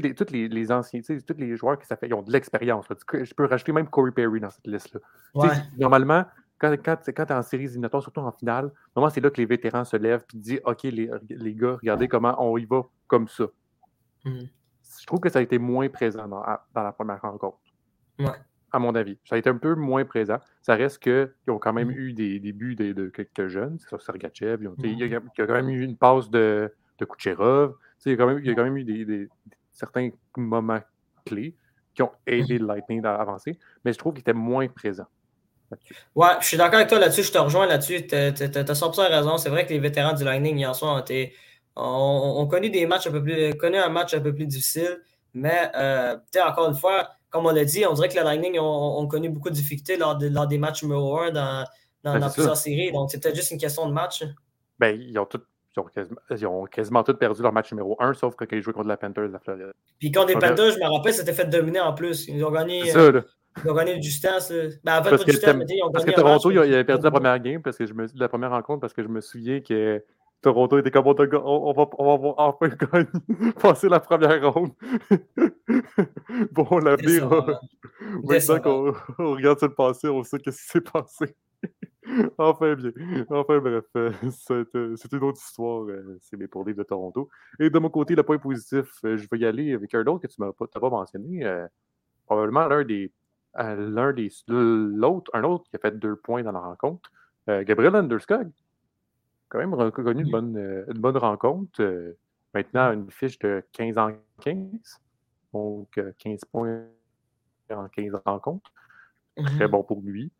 les, 0.00 0.14
tous 0.14 0.30
les, 0.30 0.72
anciens, 0.72 1.00
tous 1.00 1.36
les 1.38 1.56
joueurs 1.56 1.78
qui 1.78 1.86
ça 1.86 1.96
fait, 1.96 2.08
ils 2.08 2.14
ont 2.14 2.22
de 2.22 2.32
l'expérience. 2.32 2.86
Je 3.12 3.34
peux 3.34 3.46
rajouter 3.46 3.72
même 3.72 3.88
Corey 3.88 4.12
Perry 4.12 4.40
dans 4.40 4.50
cette 4.50 4.66
liste-là. 4.66 5.00
Normalement, 5.78 6.24
quand, 6.58 6.74
quand, 6.82 6.96
tu 6.96 7.10
es 7.10 7.32
en 7.32 7.42
série 7.42 7.64
éliminatoire, 7.64 8.02
surtout 8.02 8.20
en 8.20 8.32
finale, 8.32 8.70
normalement, 8.94 9.12
c'est 9.12 9.20
là 9.20 9.30
que 9.30 9.38
les 9.38 9.46
vétérans 9.46 9.84
se 9.84 9.96
lèvent 9.96 10.24
et 10.34 10.36
disent 10.36 10.60
OK, 10.64 10.82
les, 10.84 11.10
les, 11.28 11.54
gars, 11.54 11.76
regardez 11.80 12.08
comment 12.08 12.34
on 12.38 12.56
y 12.56 12.64
va 12.64 12.82
comme 13.06 13.28
ça. 13.28 13.44
Mmh. 14.24 14.40
Je 15.00 15.06
trouve 15.06 15.20
que 15.20 15.28
ça 15.28 15.40
a 15.40 15.42
été 15.42 15.58
moins 15.58 15.88
présent 15.88 16.28
dans, 16.28 16.42
dans 16.74 16.82
la 16.82 16.92
première 16.92 17.20
rencontre. 17.20 17.58
À 18.72 18.78
mon 18.78 18.94
avis. 18.94 19.18
Ça 19.24 19.36
a 19.36 19.38
été 19.38 19.48
un 19.48 19.56
peu 19.56 19.74
moins 19.74 20.04
présent. 20.04 20.38
Ça 20.62 20.74
reste 20.74 20.98
qu'ils 20.98 21.30
ont 21.48 21.58
quand 21.58 21.72
même 21.72 21.88
mmh. 21.88 21.98
eu 21.98 22.12
des 22.12 22.40
débuts 22.40 22.74
de, 22.74 22.92
de, 22.92 23.08
quelques 23.08 23.48
jeunes. 23.48 23.78
C'est 23.78 23.90
ça, 23.90 23.98
Sergachev. 23.98 24.68
il, 24.82 24.98
y 24.98 25.14
a, 25.14 25.20
quand 25.20 25.52
même 25.52 25.68
eu 25.68 25.82
une 25.82 25.96
passe 25.96 26.28
de, 26.30 26.72
de 26.98 27.04
Kucherov. 27.04 27.76
Il 28.04 28.12
y, 28.12 28.14
a 28.14 28.18
quand 28.18 28.26
même, 28.26 28.38
il 28.38 28.46
y 28.46 28.50
a 28.50 28.54
quand 28.54 28.64
même 28.64 28.76
eu 28.76 28.84
des, 28.84 29.28
certains 29.74 30.08
moments 30.36 30.80
clés 31.26 31.54
qui 31.94 32.02
ont 32.02 32.12
aidé 32.26 32.58
le 32.58 32.66
Lightning 32.66 33.04
à 33.04 33.14
avancer, 33.16 33.58
mais 33.84 33.92
je 33.92 33.98
trouve 33.98 34.14
qu'il 34.14 34.20
était 34.20 34.32
moins 34.32 34.66
présent. 34.68 35.06
Ouais, 36.14 36.28
je 36.40 36.46
suis 36.46 36.56
d'accord 36.56 36.76
avec 36.76 36.88
toi 36.88 36.98
là-dessus, 36.98 37.24
je 37.24 37.32
te 37.32 37.38
rejoins 37.38 37.66
là-dessus. 37.66 38.06
Tu 38.06 38.14
as, 38.14 38.32
100% 38.32 39.08
raison. 39.08 39.36
C'est 39.38 39.48
vrai 39.48 39.66
que 39.66 39.72
les 39.72 39.78
vétérans 39.78 40.12
du 40.12 40.24
Lightning 40.24 40.56
hier 40.56 40.74
soir 40.74 40.96
ont, 40.96 41.00
été, 41.00 41.34
ont, 41.76 42.46
connu 42.46 42.70
des 42.70 42.86
matchs 42.86 43.06
un 43.06 43.10
peu 43.10 43.22
plus 43.22 43.54
connu 43.54 43.76
un 43.76 43.88
match 43.88 44.14
un 44.14 44.20
peu 44.20 44.34
plus 44.34 44.46
difficile. 44.46 45.00
Mais 45.32 45.70
euh, 45.74 46.16
encore 46.46 46.68
une 46.68 46.76
fois, 46.76 47.10
comme 47.30 47.46
on 47.46 47.50
l'a 47.50 47.64
dit, 47.64 47.84
on 47.86 47.94
dirait 47.94 48.08
que 48.08 48.16
le 48.16 48.22
Lightning 48.22 48.58
ont, 48.60 49.06
connu 49.08 49.28
beaucoup 49.28 49.50
de 49.50 49.54
difficultés 49.54 49.96
lors, 49.96 50.16
des 50.16 50.58
matchs 50.58 50.84
numéro 50.84 51.18
1 51.18 51.32
dans, 51.32 51.64
dans, 52.04 52.18
ben, 52.20 52.30
plusieurs 52.30 52.56
séries. 52.56 52.92
Donc 52.92 53.10
c'est 53.10 53.20
peut-être 53.20 53.36
juste 53.36 53.50
une 53.50 53.58
question 53.58 53.88
de 53.88 53.92
match. 53.92 54.22
Ben, 54.78 55.00
ils 55.00 55.18
ont 55.18 55.26
tout 55.26 55.40
ils 56.30 56.46
ont, 56.46 56.64
quasiment, 56.66 57.02
tous 57.02 57.14
perdu 57.14 57.42
leur 57.42 57.52
match 57.52 57.72
numéro 57.72 57.96
1, 57.98 58.14
sauf 58.14 58.34
quand 58.36 58.46
ils 58.52 58.62
jouaient 58.62 58.72
contre 58.72 58.88
la 58.88 58.96
Panthers 58.96 59.28
de 59.28 59.32
la 59.32 59.38
Floride. 59.40 59.72
Puis 59.98 60.12
contre 60.12 60.28
les 60.28 60.34
Panthers, 60.34 60.72
je 60.72 60.78
me 60.78 60.96
rappelle, 60.96 61.14
c'était 61.14 61.32
fait 61.32 61.46
dominer 61.46 61.80
en 61.80 61.94
plus. 61.94 62.28
Ils 62.28 62.44
ont 62.44 62.50
gagné. 62.50 62.86
Ça, 62.86 62.98
euh, 62.98 63.22
ils 63.64 63.70
ont 63.70 63.74
gagné 63.74 63.98
du. 63.98 64.10
Ben, 64.22 64.36
en 64.36 65.02
fait, 65.02 65.10
parce, 65.10 65.24
que, 65.24 65.30
ils 65.30 65.82
ont 65.84 65.90
parce 65.90 66.04
que 66.04 66.10
Toronto, 66.12 66.50
il 66.50 66.58
avait 66.58 66.84
perdu 66.84 67.04
la 67.04 67.10
première 67.10 67.38
game, 67.40 67.62
parce 67.62 67.76
que 67.76 67.86
je 67.86 67.94
me, 67.94 68.06
la 68.14 68.28
première 68.28 68.50
rencontre, 68.50 68.80
parce 68.80 68.92
que 68.92 69.02
je 69.02 69.08
me 69.08 69.20
souviens 69.20 69.60
que 69.60 70.02
Toronto 70.44 70.78
était 70.78 70.90
comme 70.90 71.06
on, 71.06 71.14
on, 71.14 71.72
va, 71.72 71.88
on 71.98 72.18
va 72.18 72.34
enfin 72.36 72.68
gagner, 72.92 73.52
passer 73.60 73.88
la 73.88 73.98
première 73.98 74.52
ronde. 74.52 74.72
bon, 76.52 76.78
l'avenir, 76.78 77.28
maintenant 78.24 78.60
qu'on 78.60 78.94
on 79.18 79.32
regarde 79.32 79.58
ça 79.58 79.66
le 79.66 79.74
passé, 79.74 80.08
on 80.08 80.22
sait 80.22 80.36
ce 80.38 80.50
qui 80.50 80.52
s'est 80.52 80.80
passé. 80.82 81.34
enfin 82.38 82.74
bien. 82.74 82.92
Enfin 83.30 83.58
bref, 83.58 83.84
euh, 83.96 84.12
c'est 84.96 85.12
une 85.12 85.22
autre 85.22 85.40
histoire, 85.40 85.84
euh, 85.84 86.18
c'est 86.20 86.36
les 86.36 86.48
pour 86.48 86.64
de 86.64 86.82
Toronto. 86.82 87.28
Et 87.58 87.70
de 87.70 87.78
mon 87.78 87.90
côté, 87.90 88.14
le 88.14 88.22
point 88.22 88.38
positif, 88.38 88.86
euh, 89.04 89.16
je 89.16 89.26
vais 89.30 89.38
y 89.38 89.46
aller 89.46 89.74
avec 89.74 89.94
un 89.94 90.04
autre 90.06 90.20
que 90.20 90.26
tu 90.26 90.40
n'as 90.40 90.52
pas, 90.52 90.66
pas, 90.66 90.90
mentionné. 90.90 91.44
probablement 92.26 92.66
l'un 92.68 92.84
des. 92.84 93.12
l'un 93.56 94.12
des. 94.12 94.30
L'autre, 94.48 95.30
un 95.34 95.44
autre 95.44 95.64
qui 95.70 95.76
a 95.76 95.78
fait 95.78 95.98
deux 95.98 96.16
points 96.16 96.42
dans 96.42 96.52
la 96.52 96.60
rencontre. 96.60 97.10
Gabriel 97.46 97.94
Underskog. 97.94 98.50
Quand 99.48 99.58
même 99.58 99.74
reconnu 99.74 100.22
une 100.22 100.30
bonne, 100.30 100.84
une 100.88 101.00
bonne 101.00 101.16
rencontre. 101.16 102.14
maintenant, 102.54 102.92
une 102.92 103.10
fiche 103.10 103.38
de 103.38 103.62
15 103.72 103.98
en 103.98 104.12
15. 104.40 104.66
Donc, 105.52 106.00
15 106.18 106.40
points 106.50 106.84
en 107.70 107.88
15 107.88 108.20
rencontres. 108.24 108.72
Très 109.36 109.68
bon 109.68 109.82
pour 109.82 110.00
lui. 110.00 110.32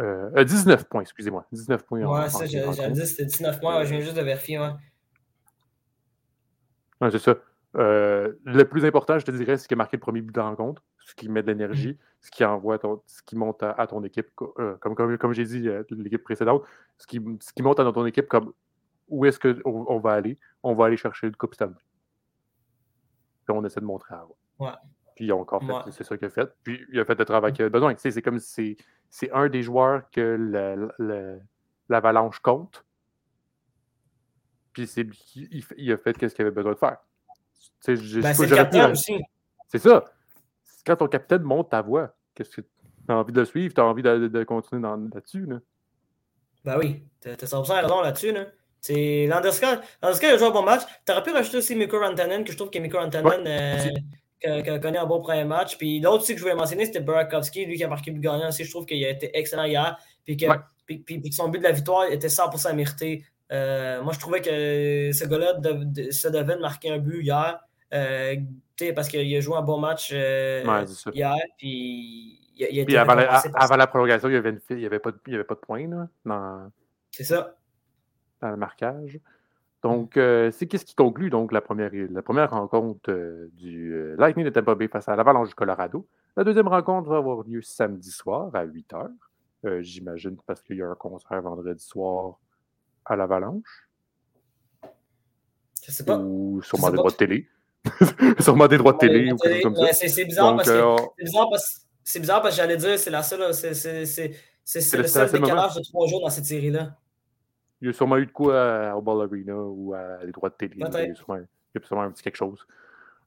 19 0.00 0.80
euh, 0.80 0.84
points, 0.88 1.02
excusez-moi. 1.02 1.46
19 1.52 1.82
points. 1.84 2.02
Ouais, 2.04 2.28
ça, 2.28 2.46
j'ai 2.46 2.60
dit 2.90 3.06
c'était 3.06 3.24
19 3.24 3.60
points. 3.60 3.84
je 3.84 3.90
viens 3.90 4.00
juste 4.00 4.16
de 4.16 4.22
vérifier. 4.22 4.58
Ouais. 4.58 4.70
c'est 7.10 7.18
ça. 7.18 7.36
Euh, 7.76 8.32
le 8.44 8.64
plus 8.64 8.84
important, 8.84 9.18
je 9.18 9.24
te 9.24 9.30
dirais, 9.30 9.56
c'est 9.56 9.68
qu'il 9.68 9.76
a 9.76 9.78
marqué 9.78 9.96
le 9.96 10.00
premier 10.00 10.20
but 10.22 10.34
de 10.34 10.40
rencontre, 10.40 10.82
ce 11.06 11.14
qui 11.14 11.28
met 11.28 11.42
de 11.42 11.48
l'énergie, 11.48 11.92
mm. 11.92 11.98
ce 12.20 12.30
qui 12.30 12.44
envoie 12.44 12.80
ce 13.06 13.22
qui 13.22 13.36
monte 13.36 13.62
à, 13.62 13.86
ton 13.86 14.02
équipe, 14.02 14.28
euh, 14.58 14.76
comme, 14.80 14.94
comme, 14.96 15.16
comme 15.18 15.32
j'ai 15.32 15.44
dit 15.44 15.68
l'équipe 15.90 16.22
précédente, 16.24 16.64
ce 16.98 17.06
qui, 17.06 17.20
ce 17.40 17.52
qui 17.52 17.62
monte 17.62 17.78
à 17.78 17.92
ton 17.92 18.06
équipe 18.06 18.26
comme 18.26 18.52
où 19.08 19.24
est-ce 19.24 19.38
qu'on 19.38 19.86
on 19.88 19.98
va 19.98 20.12
aller? 20.12 20.38
On 20.62 20.74
va 20.74 20.86
aller 20.86 20.96
chercher 20.96 21.26
le 21.26 21.32
Coupe 21.32 21.54
Stanley. 21.54 21.74
on 23.48 23.64
essaie 23.64 23.80
de 23.80 23.86
montrer 23.86 24.14
à 24.14 24.26
Ouais. 24.58 24.70
Puis 25.16 25.26
ils 25.26 25.32
ont 25.32 25.40
encore 25.40 25.62
fait, 25.62 25.72
Ouais. 25.72 25.82
c'est 25.90 26.04
ça 26.04 26.16
qu'il 26.16 26.26
a 26.26 26.30
fait. 26.30 26.50
Puis 26.62 26.80
il 26.92 27.00
a 27.00 27.04
fait 27.04 27.18
le 27.18 27.24
travail 27.24 27.52
qu'il 27.52 27.62
avait 27.62 27.70
besoin. 27.70 27.92
Tu 27.94 28.00
sais, 28.00 28.10
c'est 28.10 28.22
comme 28.22 28.38
si 28.38 28.76
c'est- 29.10 29.30
un 29.32 29.48
des 29.48 29.62
joueurs 29.62 30.08
que 30.10 30.88
l'Avalanche 31.88 32.38
compte. 32.40 32.84
Puis 34.72 34.86
c'est 34.86 35.02
lui 35.02 35.16
qui- 35.16 35.48
il, 35.50 35.64
il 35.76 35.92
a 35.92 35.98
fait 35.98 36.12
ce 36.28 36.34
qu'il 36.34 36.42
avait 36.42 36.54
besoin 36.54 36.72
de 36.72 36.78
faire. 36.78 36.98
Ben, 37.86 37.96
c'est 38.34 38.46
le 38.46 38.56
capitaine 38.56 38.92
aussi. 38.92 39.20
C'est 39.68 39.78
ça. 39.78 40.04
Quand 40.86 40.96
ton 40.96 41.08
capitaine 41.08 41.42
monte 41.42 41.70
ta 41.70 41.82
voix, 41.82 42.14
qu'est-ce 42.34 42.56
que 42.56 42.60
tu 42.60 42.68
as 43.08 43.14
envie 43.16 43.32
de 43.32 43.40
le 43.40 43.46
suivre, 43.46 43.74
tu 43.74 43.80
as 43.80 43.84
envie 43.84 44.02
de, 44.02 44.18
de- 44.18 44.28
de 44.28 44.44
continuer 44.44 44.82
là-dessus. 44.82 45.46
Là? 45.46 45.58
Ben 46.64 46.78
oui, 46.78 47.02
t'as 47.20 47.36
t'as 47.36 47.46
100% 47.46 47.82
raison 47.82 48.00
là-dessus. 48.02 48.32
Là. 48.32 48.46
C'est 48.80 49.26
Landeskog. 49.26 49.80
Landeskog 50.02 50.30
a 50.30 50.38
joué 50.38 50.46
un 50.48 50.50
bon 50.50 50.62
match. 50.62 50.82
T'aurais 51.04 51.22
pu 51.22 51.30
rajouter 51.32 51.58
aussi 51.58 51.74
Mikko 51.74 51.98
Rantanen, 51.98 52.44
que 52.44 52.52
je 52.52 52.56
trouve 52.56 52.70
que 52.70 52.78
Mikko 52.78 52.98
Rantanen 52.98 53.46
euh, 53.46 53.90
que- 54.42 54.62
que 54.62 54.78
connaît 54.78 54.98
un 54.98 55.06
bon 55.06 55.20
premier 55.20 55.44
match. 55.44 55.76
Puis 55.78 56.00
l'autre 56.00 56.22
aussi 56.22 56.32
que 56.32 56.38
je 56.38 56.44
voulais 56.44 56.54
mentionner, 56.54 56.86
c'était 56.86 57.00
Burakovsky, 57.00 57.66
lui 57.66 57.76
qui 57.76 57.84
a 57.84 57.88
marqué 57.88 58.10
le 58.10 58.16
but 58.16 58.22
gagnant 58.22 58.48
aussi. 58.48 58.64
Je 58.64 58.70
trouve 58.70 58.86
qu'il 58.86 59.04
a 59.04 59.10
été 59.10 59.36
excellent 59.38 59.64
hier. 59.64 59.98
Puis 60.24 60.36
que, 60.36 60.46
Ouais. 60.46 60.56
puis, 60.86 60.98
puis- 60.98 61.20
puis 61.20 61.30
que 61.30 61.36
son 61.36 61.48
but 61.48 61.58
de 61.58 61.64
la 61.64 61.72
victoire 61.72 62.04
était 62.10 62.28
100% 62.28 62.74
mérité. 62.74 63.24
Euh, 63.52 64.02
moi, 64.02 64.12
je 64.12 64.18
trouvais 64.20 64.40
que 64.40 65.10
ce 65.12 65.24
gars-là 65.26 65.54
de- 65.54 65.84
de- 65.84 66.10
se 66.10 66.28
devait 66.28 66.54
de 66.56 66.60
marquer 66.60 66.90
un 66.90 66.98
but 66.98 67.22
hier. 67.22 67.60
euh, 67.92 68.36
tu 68.76 68.86
sais, 68.86 68.92
parce 68.92 69.08
qu'il 69.08 69.36
a 69.36 69.40
joué 69.40 69.56
un 69.56 69.62
bon 69.62 69.78
match 69.78 70.10
euh, 70.12 70.64
Ouais, 70.64 70.84
hier. 71.12 71.34
Puis 71.58 72.38
il 72.54 72.64
a, 72.64 72.68
il 72.70 72.78
a 72.78 72.82
été 72.82 72.84
Puis 72.84 72.96
avant 72.96 73.14
la, 73.16 73.42
avant 73.56 73.86
prolongation, 73.88 74.28
il 74.28 74.32
n'y 74.32 74.86
avait, 74.86 75.00
pas 75.00 75.10
de- 75.10 75.18
il 75.26 75.32
y 75.32 75.34
avait 75.34 75.42
pas 75.42 75.56
de 75.56 75.58
points 75.60 75.88
là, 75.88 76.06
dans, 76.24 76.70
C'est 77.10 77.24
ça. 77.24 77.56
dans 78.40 78.50
le 78.50 78.56
marquage. 78.56 79.18
Donc, 79.82 80.16
euh, 80.16 80.50
c'est 80.50 80.66
qu'est-ce 80.66 80.84
qui 80.84 80.94
conclut 80.94 81.30
donc 81.30 81.52
la 81.52 81.62
première, 81.62 81.90
la 81.92 82.22
première 82.22 82.50
rencontre 82.50 83.10
euh, 83.10 83.48
du 83.54 83.94
euh, 83.94 84.14
Lightning 84.18 84.44
de 84.44 84.50
Tampa 84.50 84.74
Bay 84.74 84.88
face 84.88 85.08
à 85.08 85.16
l'Avalanche 85.16 85.48
du 85.48 85.54
Colorado. 85.54 86.06
La 86.36 86.44
deuxième 86.44 86.68
rencontre 86.68 87.08
va 87.08 87.16
avoir 87.16 87.42
lieu 87.44 87.62
samedi 87.62 88.10
soir 88.10 88.50
à 88.54 88.64
8 88.64 88.92
h. 88.92 89.82
J'imagine 89.82 90.36
parce 90.46 90.62
qu'il 90.62 90.76
y 90.76 90.82
a 90.82 90.88
un 90.88 90.94
concert 90.94 91.40
vendredi 91.42 91.84
soir 91.84 92.38
à 93.04 93.16
l'Avalanche. 93.16 93.88
Je 95.84 95.92
sais 95.92 96.04
pas. 96.04 96.18
Ou 96.18 96.62
sûrement 96.64 96.90
des 96.90 96.96
droits 96.96 97.10
de 97.10 97.16
télé. 97.16 97.48
sûrement 98.38 98.68
des 98.68 98.78
droits 98.78 98.92
de 98.92 98.98
télé 98.98 99.32
ou 99.32 99.36
quelque 99.36 99.62
chose 99.62 99.62
comme 99.62 99.76
ça. 99.76 99.92
C'est 99.92 100.24
bizarre, 100.24 100.56
parce 100.56 102.54
que, 102.54 102.56
j'allais 102.56 102.76
dire 102.76 102.98
c'est 102.98 103.10
la 103.10 103.22
seule 103.22 103.52
c'est 103.54 104.96
le 104.96 105.06
seul- 105.06 105.32
décalage 105.32 105.74
de 105.74 105.82
trois 105.82 106.06
jours 106.06 106.20
dans 106.20 106.30
cette 106.30 106.44
série-là. 106.44 106.96
Il 107.80 107.86
y 107.86 107.90
a 107.90 107.92
sûrement 107.92 108.16
eu 108.18 108.26
de 108.26 108.32
quoi 108.32 108.90
à- 108.90 108.96
au 108.96 109.02
Ball 109.02 109.22
Arena 109.26 109.56
ou 109.56 109.94
à 109.94 110.22
les 110.24 110.32
droits 110.32 110.50
de 110.50 110.54
télé. 110.54 110.74
Il 110.76 110.80
y 110.80 110.84
a 111.10 111.14
sûrement, 111.14 111.36
il 111.36 111.46
y 111.74 111.78
a 111.82 111.86
sûrement 111.86 112.02
un 112.02 112.10
petit 112.10 112.22
quelque 112.22 112.36
chose 112.36 112.66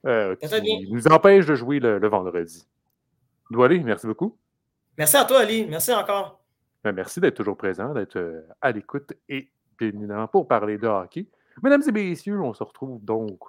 euh, 0.05 0.35
qui 0.35 0.91
nous 0.91 1.07
empêche 1.07 1.45
de 1.45 1.55
jouer 1.55 1.79
le, 1.79 1.97
le 1.99 2.07
vendredi. 2.07 2.67
Doualé, 3.49 3.79
merci 3.79 4.07
beaucoup. 4.07 4.37
Merci 4.97 5.17
à 5.17 5.25
toi, 5.25 5.39
Ali. 5.39 5.65
Merci 5.67 5.93
encore. 5.93 6.39
Ben, 6.83 6.91
merci 6.91 7.19
d'être 7.19 7.35
toujours 7.35 7.57
présent, 7.57 7.93
d'être 7.93 8.17
euh, 8.17 8.41
à 8.61 8.71
l'écoute 8.71 9.13
et 9.29 9.49
bien 9.79 9.87
évidemment 9.89 10.27
pour 10.27 10.47
parler 10.47 10.77
de 10.77 10.87
hockey. 10.87 11.27
Mesdames 11.61 11.81
et 11.87 11.91
messieurs, 11.91 12.39
on 12.41 12.53
se 12.53 12.63
retrouve 12.63 13.03
donc. 13.03 13.39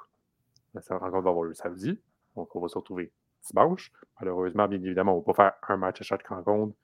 La 0.75 0.81
rencontre 0.99 1.23
va 1.23 1.31
avoir 1.31 1.45
lieu 1.45 1.55
samedi. 1.55 1.99
Donc, 2.37 2.55
on 2.57 2.61
va 2.61 2.69
se 2.69 2.77
retrouver 2.77 3.13
dimanche. 3.49 3.93
Malheureusement, 4.21 4.67
bien 4.69 4.83
évidemment, 4.83 5.15
on 5.17 5.21
ne 5.21 5.25
va 5.25 5.33
pas 5.33 5.45
faire 5.61 5.71
un 5.71 5.77
match 5.77 6.01
à 6.01 6.05
chaque 6.05 6.27
rencontre 6.27 6.75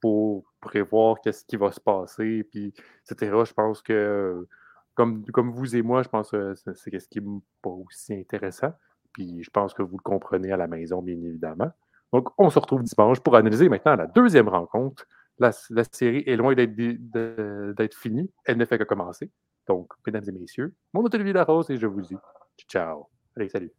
pour 0.00 0.52
prévoir 0.60 1.20
qu'est-ce 1.20 1.44
qui 1.44 1.56
va 1.56 1.72
se 1.72 1.80
passer, 1.80 2.44
puis 2.50 2.72
etc. 3.10 3.32
Je 3.44 3.52
pense 3.52 3.82
que, 3.82 4.46
comme, 4.94 5.24
comme 5.26 5.50
vous 5.50 5.76
et 5.76 5.82
moi, 5.82 6.02
je 6.02 6.08
pense 6.08 6.30
que 6.30 6.54
c'est 6.54 6.98
ce 6.98 7.08
qui 7.08 7.20
n'est 7.20 7.40
pas 7.62 7.70
aussi 7.70 8.14
intéressant. 8.14 8.72
Puis 9.12 9.42
je 9.42 9.50
pense 9.50 9.74
que 9.74 9.82
vous 9.82 9.96
le 9.96 10.02
comprenez 10.02 10.52
à 10.52 10.56
la 10.56 10.66
maison, 10.66 11.02
bien 11.02 11.16
évidemment. 11.16 11.70
Donc, 12.12 12.28
on 12.38 12.50
se 12.50 12.58
retrouve 12.58 12.82
dimanche 12.82 13.20
pour 13.20 13.36
analyser 13.36 13.68
maintenant 13.68 13.96
la 13.96 14.06
deuxième 14.06 14.48
rencontre. 14.48 15.06
La, 15.38 15.50
la 15.70 15.84
série 15.84 16.22
est 16.26 16.36
loin 16.36 16.54
d'être 16.54 17.94
finie. 17.94 18.30
Elle 18.44 18.58
ne 18.58 18.64
fait 18.64 18.78
que 18.78 18.84
commencer. 18.84 19.30
Donc, 19.66 19.92
mesdames 20.06 20.24
et 20.28 20.32
messieurs, 20.32 20.74
mon 20.92 21.02
nom 21.02 21.08
est 21.08 21.14
Olivier 21.14 21.32
Larose 21.32 21.70
et 21.70 21.76
je 21.76 21.86
vous 21.86 22.00
dis 22.00 22.16
ciao. 22.68 23.08
Allez, 23.36 23.48
salut. 23.48 23.72